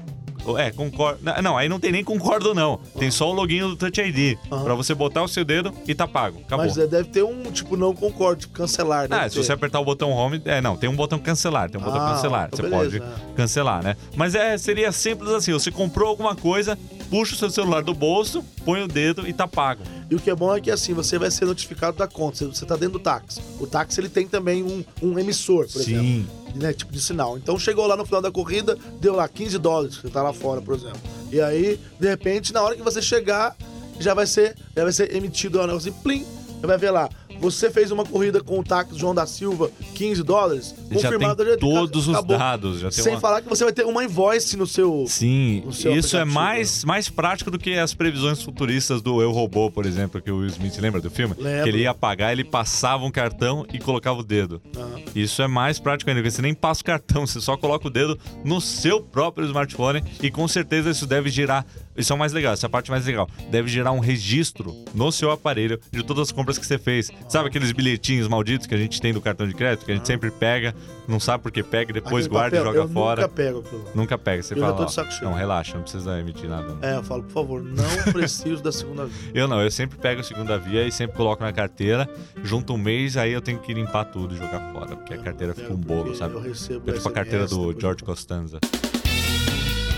É, 0.58 0.72
concordo. 0.72 1.20
Não, 1.42 1.58
aí 1.58 1.70
não 1.70 1.80
tem 1.80 1.92
nem 1.92 2.04
concordo 2.04 2.54
não. 2.54 2.78
Tem 2.98 3.10
só 3.10 3.30
o 3.30 3.34
login 3.34 3.62
do 3.62 3.76
Touch 3.76 4.02
ID. 4.02 4.38
Aham. 4.52 4.64
Pra 4.64 4.76
você 4.76 4.94
botar 4.94 5.24
o 5.24 5.28
seu 5.28 5.46
dedo 5.46 5.74
e 5.88 5.96
tá 5.96 6.08
pago. 6.08 6.42
Acabou. 6.46 6.66
Mas 6.66 6.78
é, 6.78 6.86
deve 6.86 7.10
ter 7.10 7.24
um 7.24 7.44
tipo 7.52 7.78
não 7.78 7.94
concordo, 7.96 8.42
tipo 8.42 8.54
cancelar, 8.54 9.10
né? 9.10 9.18
Ah, 9.22 9.30
se 9.30 9.38
você 9.38 9.54
apertar 9.54 9.80
o 9.80 9.86
botão 9.86 10.12
home, 10.12 10.42
é, 10.46 10.60
não, 10.62 10.76
tem 10.76 10.90
um 10.90 10.96
botão 10.96 11.18
cancelar, 11.20 11.70
tem 11.70 11.80
um 11.80 11.84
botão 11.84 12.02
Ah, 12.06 12.14
cancelar, 12.14 12.50
então 12.52 12.58
você 12.58 12.70
beleza, 12.70 13.00
pode 13.00 13.36
cancelar, 13.36 13.84
né? 13.84 13.96
Mas 14.16 14.36
é, 14.36 14.58
seria 14.58 14.92
simples 14.92 15.32
assim, 15.32 15.54
você 15.54 15.72
comprou 15.72 16.10
alguma 16.10 16.36
coisa, 16.36 16.78
puxa 17.10 17.36
o 17.36 17.38
seu 17.38 17.50
celular 17.50 17.82
do 17.84 17.94
bolso, 17.94 18.44
põe 18.66 18.82
o 18.84 18.88
dedo 18.88 19.28
e 19.28 19.34
tá 19.34 19.48
pago. 19.48 19.82
E 20.10 20.16
o 20.16 20.20
que 20.20 20.30
é 20.30 20.36
bom 20.36 20.56
é 20.56 20.60
que 20.62 20.70
assim, 20.70 20.94
você 20.94 21.18
vai 21.18 21.32
ser 21.32 21.46
notificado 21.46 21.98
da 21.98 22.08
conta. 22.08 22.46
Você- 22.46 22.66
tá 22.66 22.76
dentro 22.76 22.94
do 22.94 23.00
táxi. 23.00 23.42
O 23.60 23.68
táxi 23.68 24.00
ele 24.00 24.10
tem 24.10 24.28
também 24.28 24.64
um, 24.64 24.84
um 25.02 25.20
emissor, 25.20 25.68
por 25.72 25.82
exemplo. 25.82 26.43
Né, 26.56 26.72
tipo 26.72 26.92
de 26.92 27.02
sinal. 27.02 27.38
Então 27.38 27.58
chegou 27.58 27.88
lá 27.88 27.98
no 27.98 28.06
final 28.06 28.22
da 28.22 28.32
corrida, 28.32 28.78
deu 29.02 29.16
lá 29.16 29.28
15 29.28 29.58
dólares, 29.58 29.96
você 29.98 30.10
tá 30.10 30.22
lá 30.22 30.32
fora, 30.32 30.62
por 30.62 30.76
exemplo. 30.76 31.02
E 31.32 31.42
aí, 31.42 31.80
de 32.00 32.08
repente, 32.08 32.54
na 32.54 32.62
hora 32.62 32.76
que 32.76 32.84
você 32.84 33.02
chegar, 33.02 33.56
já 34.00 34.14
vai 34.14 34.28
ser, 34.28 34.56
já 34.76 34.84
vai 34.84 34.94
ser 34.94 35.16
emitido 35.16 35.58
lá 35.58 35.64
um 35.64 35.68
negócio 35.68 35.92
plim, 36.04 36.24
você 36.64 36.68
vai 36.68 36.78
ver 36.78 36.92
lá. 36.92 37.10
Você 37.42 37.70
fez 37.70 37.92
uma 37.92 38.06
corrida 38.06 38.42
com 38.42 38.58
o 38.60 38.64
táxi 38.64 38.98
João 38.98 39.14
da 39.14 39.26
Silva, 39.26 39.70
15 39.96 40.24
dólares, 40.24 40.70
Já 40.70 40.76
tem 40.78 40.88
confirmado. 41.20 41.46
já- 41.46 41.58
todos 41.58 42.08
os 42.08 42.24
dados, 42.26 42.80
já 42.80 42.90
tem 42.90 43.04
Sem 43.04 43.14
uma... 43.14 43.20
falar 43.20 43.42
que 43.42 43.50
você 43.50 43.66
vai 43.66 43.74
ter 43.74 43.86
uma 43.86 44.02
invoice 44.04 44.56
no 44.56 44.66
seu. 44.66 45.04
Sim, 45.08 45.62
no 45.66 45.74
seu 45.74 45.94
isso 45.94 46.16
é 46.16 46.24
mais, 46.24 46.86
mais 46.86 47.10
prático 47.10 47.52
do 47.52 47.60
que 47.60 47.74
as 47.78 47.94
previsões 47.94 48.42
futuristas 48.42 49.02
do 49.02 49.22
Eu 49.22 49.32
Robô, 49.32 49.70
por 49.70 49.86
exemplo, 49.86 50.22
que 50.22 50.32
o 50.32 50.38
Will 50.38 50.48
Smith 50.48 50.78
lembra 50.80 51.02
do 51.02 51.10
filme? 51.12 51.36
Lembro. 51.38 51.64
Que 51.64 51.70
ele 51.70 51.80
ia 51.82 51.94
pagar, 51.94 52.32
ele 52.32 52.46
passava 52.46 53.04
um 53.04 53.12
cartão 53.12 53.66
e 53.74 53.78
colocava 53.80 54.20
o 54.20 54.24
dedo. 54.24 54.62
Ah, 54.78 55.00
Isso 55.14 55.42
é 55.42 55.48
mais 55.48 55.80
prático 55.80 56.10
ainda, 56.10 56.22
porque 56.22 56.32
você 56.32 56.42
nem 56.42 56.54
passa 56.54 56.82
o 56.82 56.86
cartão, 56.86 57.28
você 57.28 57.42
só 57.42 57.58
coloca 57.58 57.88
o 57.88 57.92
dedo 57.92 58.18
no 58.46 58.62
seu 58.62 59.02
próprio 59.02 59.46
smartphone 59.48 60.02
e 60.22 60.32
com 60.32 60.48
certeza 60.48 60.90
isso 60.92 61.06
deve 61.06 61.30
gerar. 61.30 61.66
Isso 61.96 62.12
é 62.12 62.16
o 62.16 62.20
mais 62.20 62.34
legal, 62.34 62.54
essa 62.54 62.66
é 62.66 62.68
a 62.68 62.70
parte 62.70 62.90
mais 62.92 63.06
legal. 63.06 63.30
Deve 63.50 63.68
gerar 63.70 63.92
um 63.92 64.00
registro 64.00 64.74
no 64.94 65.12
seu 65.12 65.32
aparelho 65.32 65.80
de 65.92 66.04
todas 66.04 66.24
as 66.24 66.32
compras 66.32 66.58
que 66.58 66.66
você 66.66 66.78
fez. 66.78 67.12
Sabe 67.30 67.48
aqueles 67.50 67.72
bilhetinhos 67.72 68.28
malditos 68.28 68.68
que 68.68 68.74
a 68.74 68.78
gente 68.78 69.00
tem 69.02 69.14
do 69.14 69.22
cartão 69.22 69.48
de 69.48 69.54
crédito, 69.54 69.86
que 69.86 69.92
a 69.92 69.96
gente 69.96 70.08
sempre 70.08 70.32
pega, 70.32 70.74
não 71.08 71.20
sabe 71.20 71.44
por 71.44 71.52
que 71.52 71.62
pega, 71.64 71.92
e 71.92 71.94
depois 71.94 72.26
aquele 72.26 72.30
guarda 72.40 72.56
e 72.58 72.60
papel, 72.60 72.74
joga 72.74 72.86
eu 72.86 72.94
fora. 72.94 73.22
Nunca 73.24 73.34
pego 73.34 73.60
aquilo. 73.60 73.92
Nunca 73.96 74.18
pega, 74.18 74.44
você 74.44 74.54
Eu 74.54 74.60
já 74.60 74.66
fala. 74.66 74.78
tô 74.78 74.84
ó, 74.84 74.86
de 74.86 74.94
saco 74.94 75.12
cheio. 75.14 75.30
não, 75.30 75.34
relaxa, 75.38 75.76
não 75.76 75.84
precisa 75.84 76.20
emitir 76.20 76.50
nada. 76.50 76.74
não. 76.74 76.88
É, 76.88 76.96
eu 76.98 77.04
falo, 77.04 77.24
por 77.24 77.32
favor, 77.32 77.64
não 77.64 77.84
preciso 78.14 78.62
da 78.64 78.72
segunda 78.72 79.06
via. 79.06 79.32
Eu 79.34 79.48
não, 79.48 79.62
eu 79.62 79.70
sempre 79.72 79.98
pego 79.98 80.22
a 80.22 80.24
segunda 80.24 80.58
via 80.58 80.86
e 80.88 80.92
sempre 80.92 81.16
coloco 81.16 81.44
na 81.44 81.54
carteira, 81.54 82.10
junto 82.44 82.74
um 82.74 82.78
mês, 82.78 83.18
aí 83.18 83.32
eu 83.32 83.42
tenho 83.42 83.60
que 83.60 83.74
limpar 83.74 84.06
tudo 84.06 84.34
e 84.34 84.38
jogar 84.38 84.72
fora, 84.74 84.96
porque 84.96 85.14
a 85.14 85.18
carteira 85.18 85.54
fica 85.54 85.72
um 85.72 85.78
bolo, 85.78 86.16
sabe? 86.16 86.34
Eu 86.36 86.42
recebo 86.42 86.90
É 86.90 86.94
tipo 86.94 87.08
a 87.08 87.12
carteira 87.12 87.48
SMS 87.48 87.58
do. 87.74 87.80
George 87.80 88.04
Costanza. 88.04 88.60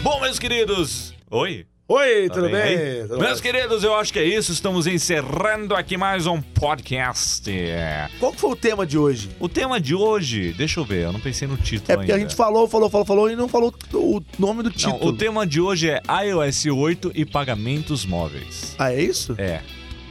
Bom, 0.03 0.19
meus 0.21 0.37
queridos. 0.37 1.13
Oi. 1.31 1.65
Oi, 1.87 2.27
Tá 2.29 2.33
tudo 2.35 2.49
bem 2.49 2.77
bem? 2.77 3.01
Tudo 3.07 3.19
Meus 3.19 3.39
bem? 3.39 3.51
queridos, 3.51 3.83
eu 3.83 3.93
acho 3.93 4.11
que 4.11 4.17
é 4.17 4.23
isso. 4.25 4.51
Estamos 4.51 4.87
encerrando 4.87 5.75
aqui 5.75 5.95
mais 5.95 6.25
um 6.25 6.41
podcast. 6.41 7.47
É. 7.51 8.09
Qual 8.19 8.33
foi 8.33 8.49
o 8.49 8.55
tema 8.55 8.87
de 8.87 8.97
hoje? 8.97 9.29
O 9.39 9.47
tema 9.47 9.79
de 9.79 9.93
hoje, 9.93 10.51
deixa 10.57 10.79
eu 10.79 10.83
ver, 10.85 11.03
eu 11.03 11.13
não 11.13 11.19
pensei 11.19 11.47
no 11.47 11.55
título 11.57 11.91
É 11.91 11.95
porque 11.95 12.11
a 12.11 12.15
ainda. 12.15 12.27
gente 12.27 12.35
falou, 12.35 12.67
falou, 12.67 12.89
falou, 12.89 13.05
falou 13.05 13.29
e 13.29 13.35
não 13.35 13.47
falou 13.47 13.71
o 13.93 14.19
nome 14.39 14.63
do 14.63 14.69
Não, 14.69 14.75
título. 14.75 15.07
o 15.09 15.13
tema 15.15 15.45
de 15.45 15.61
hoje 15.61 15.87
é 15.91 16.01
iOS 16.25 16.65
8 16.65 17.11
e 17.13 17.23
pagamentos 17.23 18.03
móveis. 18.03 18.73
Ah, 18.79 18.91
é 18.91 18.99
isso? 19.03 19.35
É. 19.37 19.61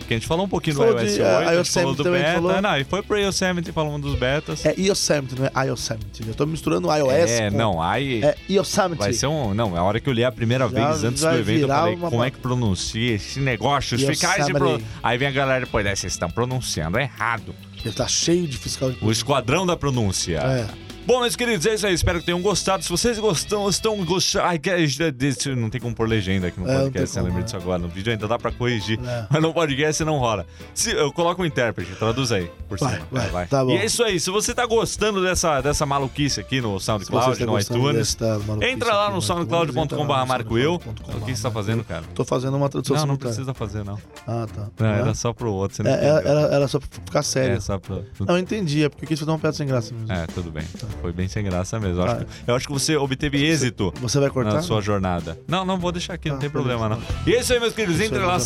Porque 0.04 0.14
a 0.14 0.16
gente 0.18 0.26
falou 0.26 0.44
um 0.44 0.48
pouquinho 0.48 0.76
Falou 0.76 0.94
do 0.94 1.00
iOS 1.00 1.14
de, 1.14 1.22
8, 1.22 1.26
eh, 1.30 1.46
a 1.48 1.56
gente 1.56 1.70
falou 1.72 1.94
do 1.94 2.04
beta. 2.04 2.32
falou. 2.34 2.60
Não, 2.62 2.78
e 2.78 2.84
foi 2.84 3.02
pro 3.02 3.18
Yosemite 3.18 3.72
falando 3.72 4.02
dos 4.02 4.18
betas. 4.18 4.64
É 4.66 4.74
Yosemite, 4.78 5.34
não 5.34 5.46
é 5.46 5.66
Yosemite. 5.70 6.22
Eu 6.28 6.34
tô 6.34 6.44
misturando 6.46 6.88
iOS 6.94 7.30
É, 7.30 7.50
com... 7.50 7.56
não, 7.56 7.82
aí 7.82 8.22
É 8.22 8.36
Yosemite. 8.50 8.98
vai 8.98 9.12
ser 9.14 9.26
um... 9.28 9.54
Não, 9.54 9.74
a 9.76 9.82
hora 9.82 9.98
que 9.98 10.08
eu 10.08 10.12
li 10.12 10.22
a 10.22 10.30
primeira 10.30 10.68
Já 10.68 10.88
vez 10.88 11.04
antes 11.04 11.22
do 11.22 11.30
evento, 11.30 11.62
eu 11.62 11.68
falei, 11.68 11.94
uma 11.94 12.10
como 12.10 12.22
é 12.22 12.30
que 12.30 12.38
pronuncia 12.38 13.14
esse 13.14 13.40
negócio? 13.40 13.96
Os 13.96 14.02
fiscais... 14.04 14.44
de 14.44 14.52
pro- 14.52 14.80
Aí 15.02 15.16
vem 15.16 15.28
a 15.28 15.30
galera 15.30 15.64
depois, 15.64 15.86
"É, 15.86 15.94
vocês 15.96 16.12
estão 16.12 16.28
pronunciando 16.30 16.98
errado. 16.98 17.54
Ele 17.84 17.92
tá 17.94 18.06
cheio 18.06 18.46
de 18.46 18.56
fiscal 18.56 18.90
de 18.90 18.98
O 19.02 19.10
esquadrão 19.10 19.66
da 19.66 19.76
pronúncia. 19.76 20.38
É. 20.38 20.66
Bom, 21.06 21.20
meus 21.20 21.36
queridos, 21.36 21.66
é 21.66 21.74
isso 21.74 21.86
aí. 21.86 21.92
Espero 21.92 22.18
que 22.18 22.24
tenham 22.24 22.40
gostado. 22.40 22.82
Se 22.82 22.88
vocês 22.88 23.18
gostam, 23.18 23.68
estão 23.68 24.02
gostando. 24.06 24.46
Ai, 24.46 24.58
que- 24.58 25.10
desse- 25.12 25.54
não 25.54 25.68
tem 25.68 25.78
como 25.78 25.94
pôr 25.94 26.08
legenda 26.08 26.46
aqui 26.46 26.58
no 26.58 26.66
É, 26.66 26.80
podcast, 26.84 27.20
lembrei 27.20 27.40
é. 27.40 27.42
disso 27.44 27.56
agora. 27.58 27.78
No 27.78 27.88
vídeo 27.88 28.10
ainda 28.10 28.26
dá 28.26 28.38
pra 28.38 28.50
corrigir. 28.50 28.98
É. 29.06 29.26
Mas 29.28 29.42
no 29.42 29.52
podcast 29.52 30.02
não 30.02 30.18
rola. 30.18 30.46
Se, 30.72 30.92
eu 30.92 31.12
coloco 31.12 31.42
o 31.42 31.44
intérprete, 31.44 31.94
traduz 31.96 32.32
aí 32.32 32.50
por 32.68 32.78
Vai, 32.78 32.94
cima. 32.94 33.06
vai, 33.30 33.46
tá 33.46 33.62
bom. 33.62 33.72
E 33.72 33.76
é 33.76 33.84
isso 33.84 34.02
aí. 34.02 34.18
Se 34.18 34.30
você 34.30 34.54
tá 34.54 34.64
gostando 34.64 35.22
dessa, 35.22 35.60
dessa 35.60 35.84
maluquice 35.84 36.40
aqui 36.40 36.62
no 36.62 36.78
você 36.80 36.86
SoundCloud, 36.86 37.38
tá 37.38 37.44
no 37.46 37.60
iTunes, 37.60 38.16
entra 38.62 38.94
lá 38.94 39.10
no 39.10 39.20
soundcloud.com.br 39.20 40.26
Marco 40.26 40.56
Eu. 40.56 40.76
O 40.76 41.20
que 41.26 41.36
você 41.36 41.42
tá 41.42 41.50
fazendo, 41.50 41.84
cara? 41.84 42.04
Tô 42.14 42.24
fazendo 42.24 42.56
uma 42.56 42.70
tradução 42.70 42.96
Não, 42.96 43.06
não 43.08 43.16
precisa 43.16 43.52
fazer, 43.52 43.84
não. 43.84 43.98
Ah, 44.26 44.46
tá. 44.52 44.68
Não, 44.80 44.86
É? 44.90 45.00
era 45.00 45.14
só 45.14 45.34
pro 45.34 45.52
outro. 45.52 45.76
Você 45.76 45.82
não 45.82 45.90
É, 45.90 46.02
era, 46.06 46.40
era, 46.54 46.66
só 46.68 46.78
pra 46.78 46.88
ficar 46.90 47.22
sério. 47.22 47.56
É 47.56 47.60
só 47.60 47.78
pro. 47.78 48.06
Não, 48.20 48.36
eu 48.36 48.38
entendi. 48.38 48.84
É 48.84 48.88
porque 48.88 49.04
eu 49.04 49.08
quis 49.08 49.18
fazer 49.20 49.30
uma 49.30 49.38
piada 49.38 49.54
sem 49.54 49.66
graça 49.66 49.92
mesmo. 49.92 50.10
É, 50.10 50.26
tudo 50.28 50.50
bem. 50.50 50.64
Foi 51.00 51.12
bem 51.12 51.28
sem 51.28 51.44
graça 51.44 51.78
mesmo. 51.78 52.00
Eu 52.00 52.04
acho, 52.04 52.14
Ah. 52.14 52.24
que, 52.24 52.50
eu 52.50 52.54
acho 52.54 52.66
que 52.66 52.72
você 52.72 52.96
obteve 52.96 53.44
êxito 53.44 53.92
Você 54.00 54.18
vai 54.18 54.30
cortar? 54.30 54.54
na 54.54 54.62
sua 54.62 54.80
jornada. 54.80 55.38
Não, 55.46 55.64
não, 55.64 55.78
vou 55.78 55.92
deixar 55.92 56.14
aqui, 56.14 56.28
não 56.30 56.36
Ah, 56.36 56.40
tem 56.40 56.48
beleza, 56.48 56.70
problema 56.78 56.96
não. 56.96 57.02
E 57.26 57.34
é 57.34 57.40
isso 57.40 57.52
aí, 57.52 57.60
meus 57.60 57.74
queridos. 57.74 58.00
Entre 58.00 58.18
lá, 58.18 58.38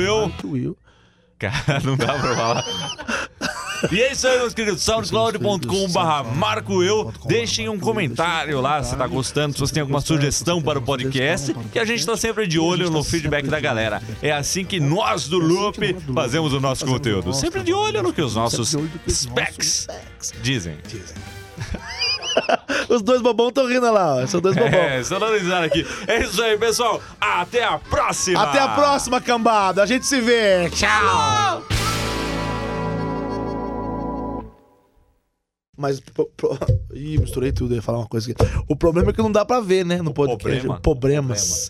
Eu. 0.00 0.30
Marco 0.32 0.56
eu. 0.56 0.76
Cara, 1.38 1.80
não 1.84 1.96
dá 1.96 2.06
pra 2.14 2.34
falar. 2.36 2.64
E 3.92 4.02
é 4.02 4.12
isso 4.12 4.26
aí, 4.26 4.38
meus 4.38 4.54
queridos. 4.54 4.82
soundcloud.com.br 4.82 6.34
Marco 6.34 6.82
Eu. 6.82 7.12
Deixem 7.26 7.68
um 7.68 7.78
comentário 7.78 8.60
lá 8.60 8.82
se 8.82 8.96
tá 8.96 9.06
gostando, 9.06 9.54
se 9.54 9.60
você 9.60 9.74
tem 9.74 9.80
alguma 9.80 10.00
sugestão 10.00 10.60
para 10.60 10.78
o 10.78 10.82
podcast, 10.82 11.54
que 11.72 11.78
a 11.78 11.84
gente 11.84 12.04
tá 12.04 12.16
sempre 12.16 12.46
de 12.46 12.58
olho 12.58 12.90
no 12.90 13.04
feedback 13.04 13.46
da 13.46 13.60
galera. 13.60 14.02
É 14.20 14.32
assim 14.32 14.64
que 14.64 14.80
nós 14.80 15.28
do 15.28 15.38
Loop 15.38 15.78
fazemos 16.14 16.52
o 16.52 16.60
nosso 16.60 16.86
conteúdo. 16.86 17.32
Sempre 17.32 17.62
de 17.62 17.72
olho 17.72 18.02
no 18.02 18.12
que 18.12 18.22
os 18.22 18.34
nossos 18.34 18.74
specs 19.08 19.86
dizem. 20.42 20.76
Os 22.88 23.02
dois 23.02 23.20
bobão 23.20 23.48
estão 23.48 23.66
rindo 23.66 23.90
lá, 23.92 24.16
ó. 24.16 24.26
São 24.26 24.40
dois 24.40 24.54
bobão. 24.54 24.78
É, 24.78 25.02
dando 25.02 25.32
risada 25.32 25.66
aqui. 25.66 25.86
É 26.06 26.20
isso 26.20 26.40
aí, 26.40 26.56
pessoal. 26.56 27.02
Até 27.20 27.64
a 27.64 27.78
próxima. 27.78 28.42
Até 28.42 28.60
a 28.60 28.68
próxima, 28.68 29.20
cambada. 29.20 29.82
A 29.82 29.86
gente 29.86 30.06
se 30.06 30.20
vê. 30.20 30.70
Tchau. 30.70 31.77
Mas. 35.78 36.00
pro- 36.00 36.28
pro- 36.36 36.58
Ih, 36.92 37.16
misturei 37.18 37.52
tudo. 37.52 37.72
Eu 37.72 37.76
ia 37.76 37.82
falar 37.82 37.98
uma 37.98 38.06
coisa 38.08 38.30
aqui. 38.30 38.42
O 38.68 38.74
problema 38.74 39.10
é 39.10 39.12
que 39.12 39.22
não 39.22 39.30
dá 39.30 39.44
pra 39.44 39.60
ver, 39.60 39.84
né? 39.84 40.02
No 40.02 40.12
podcast. 40.12 40.58
problema? 40.60 40.80
Problemas. 40.80 41.66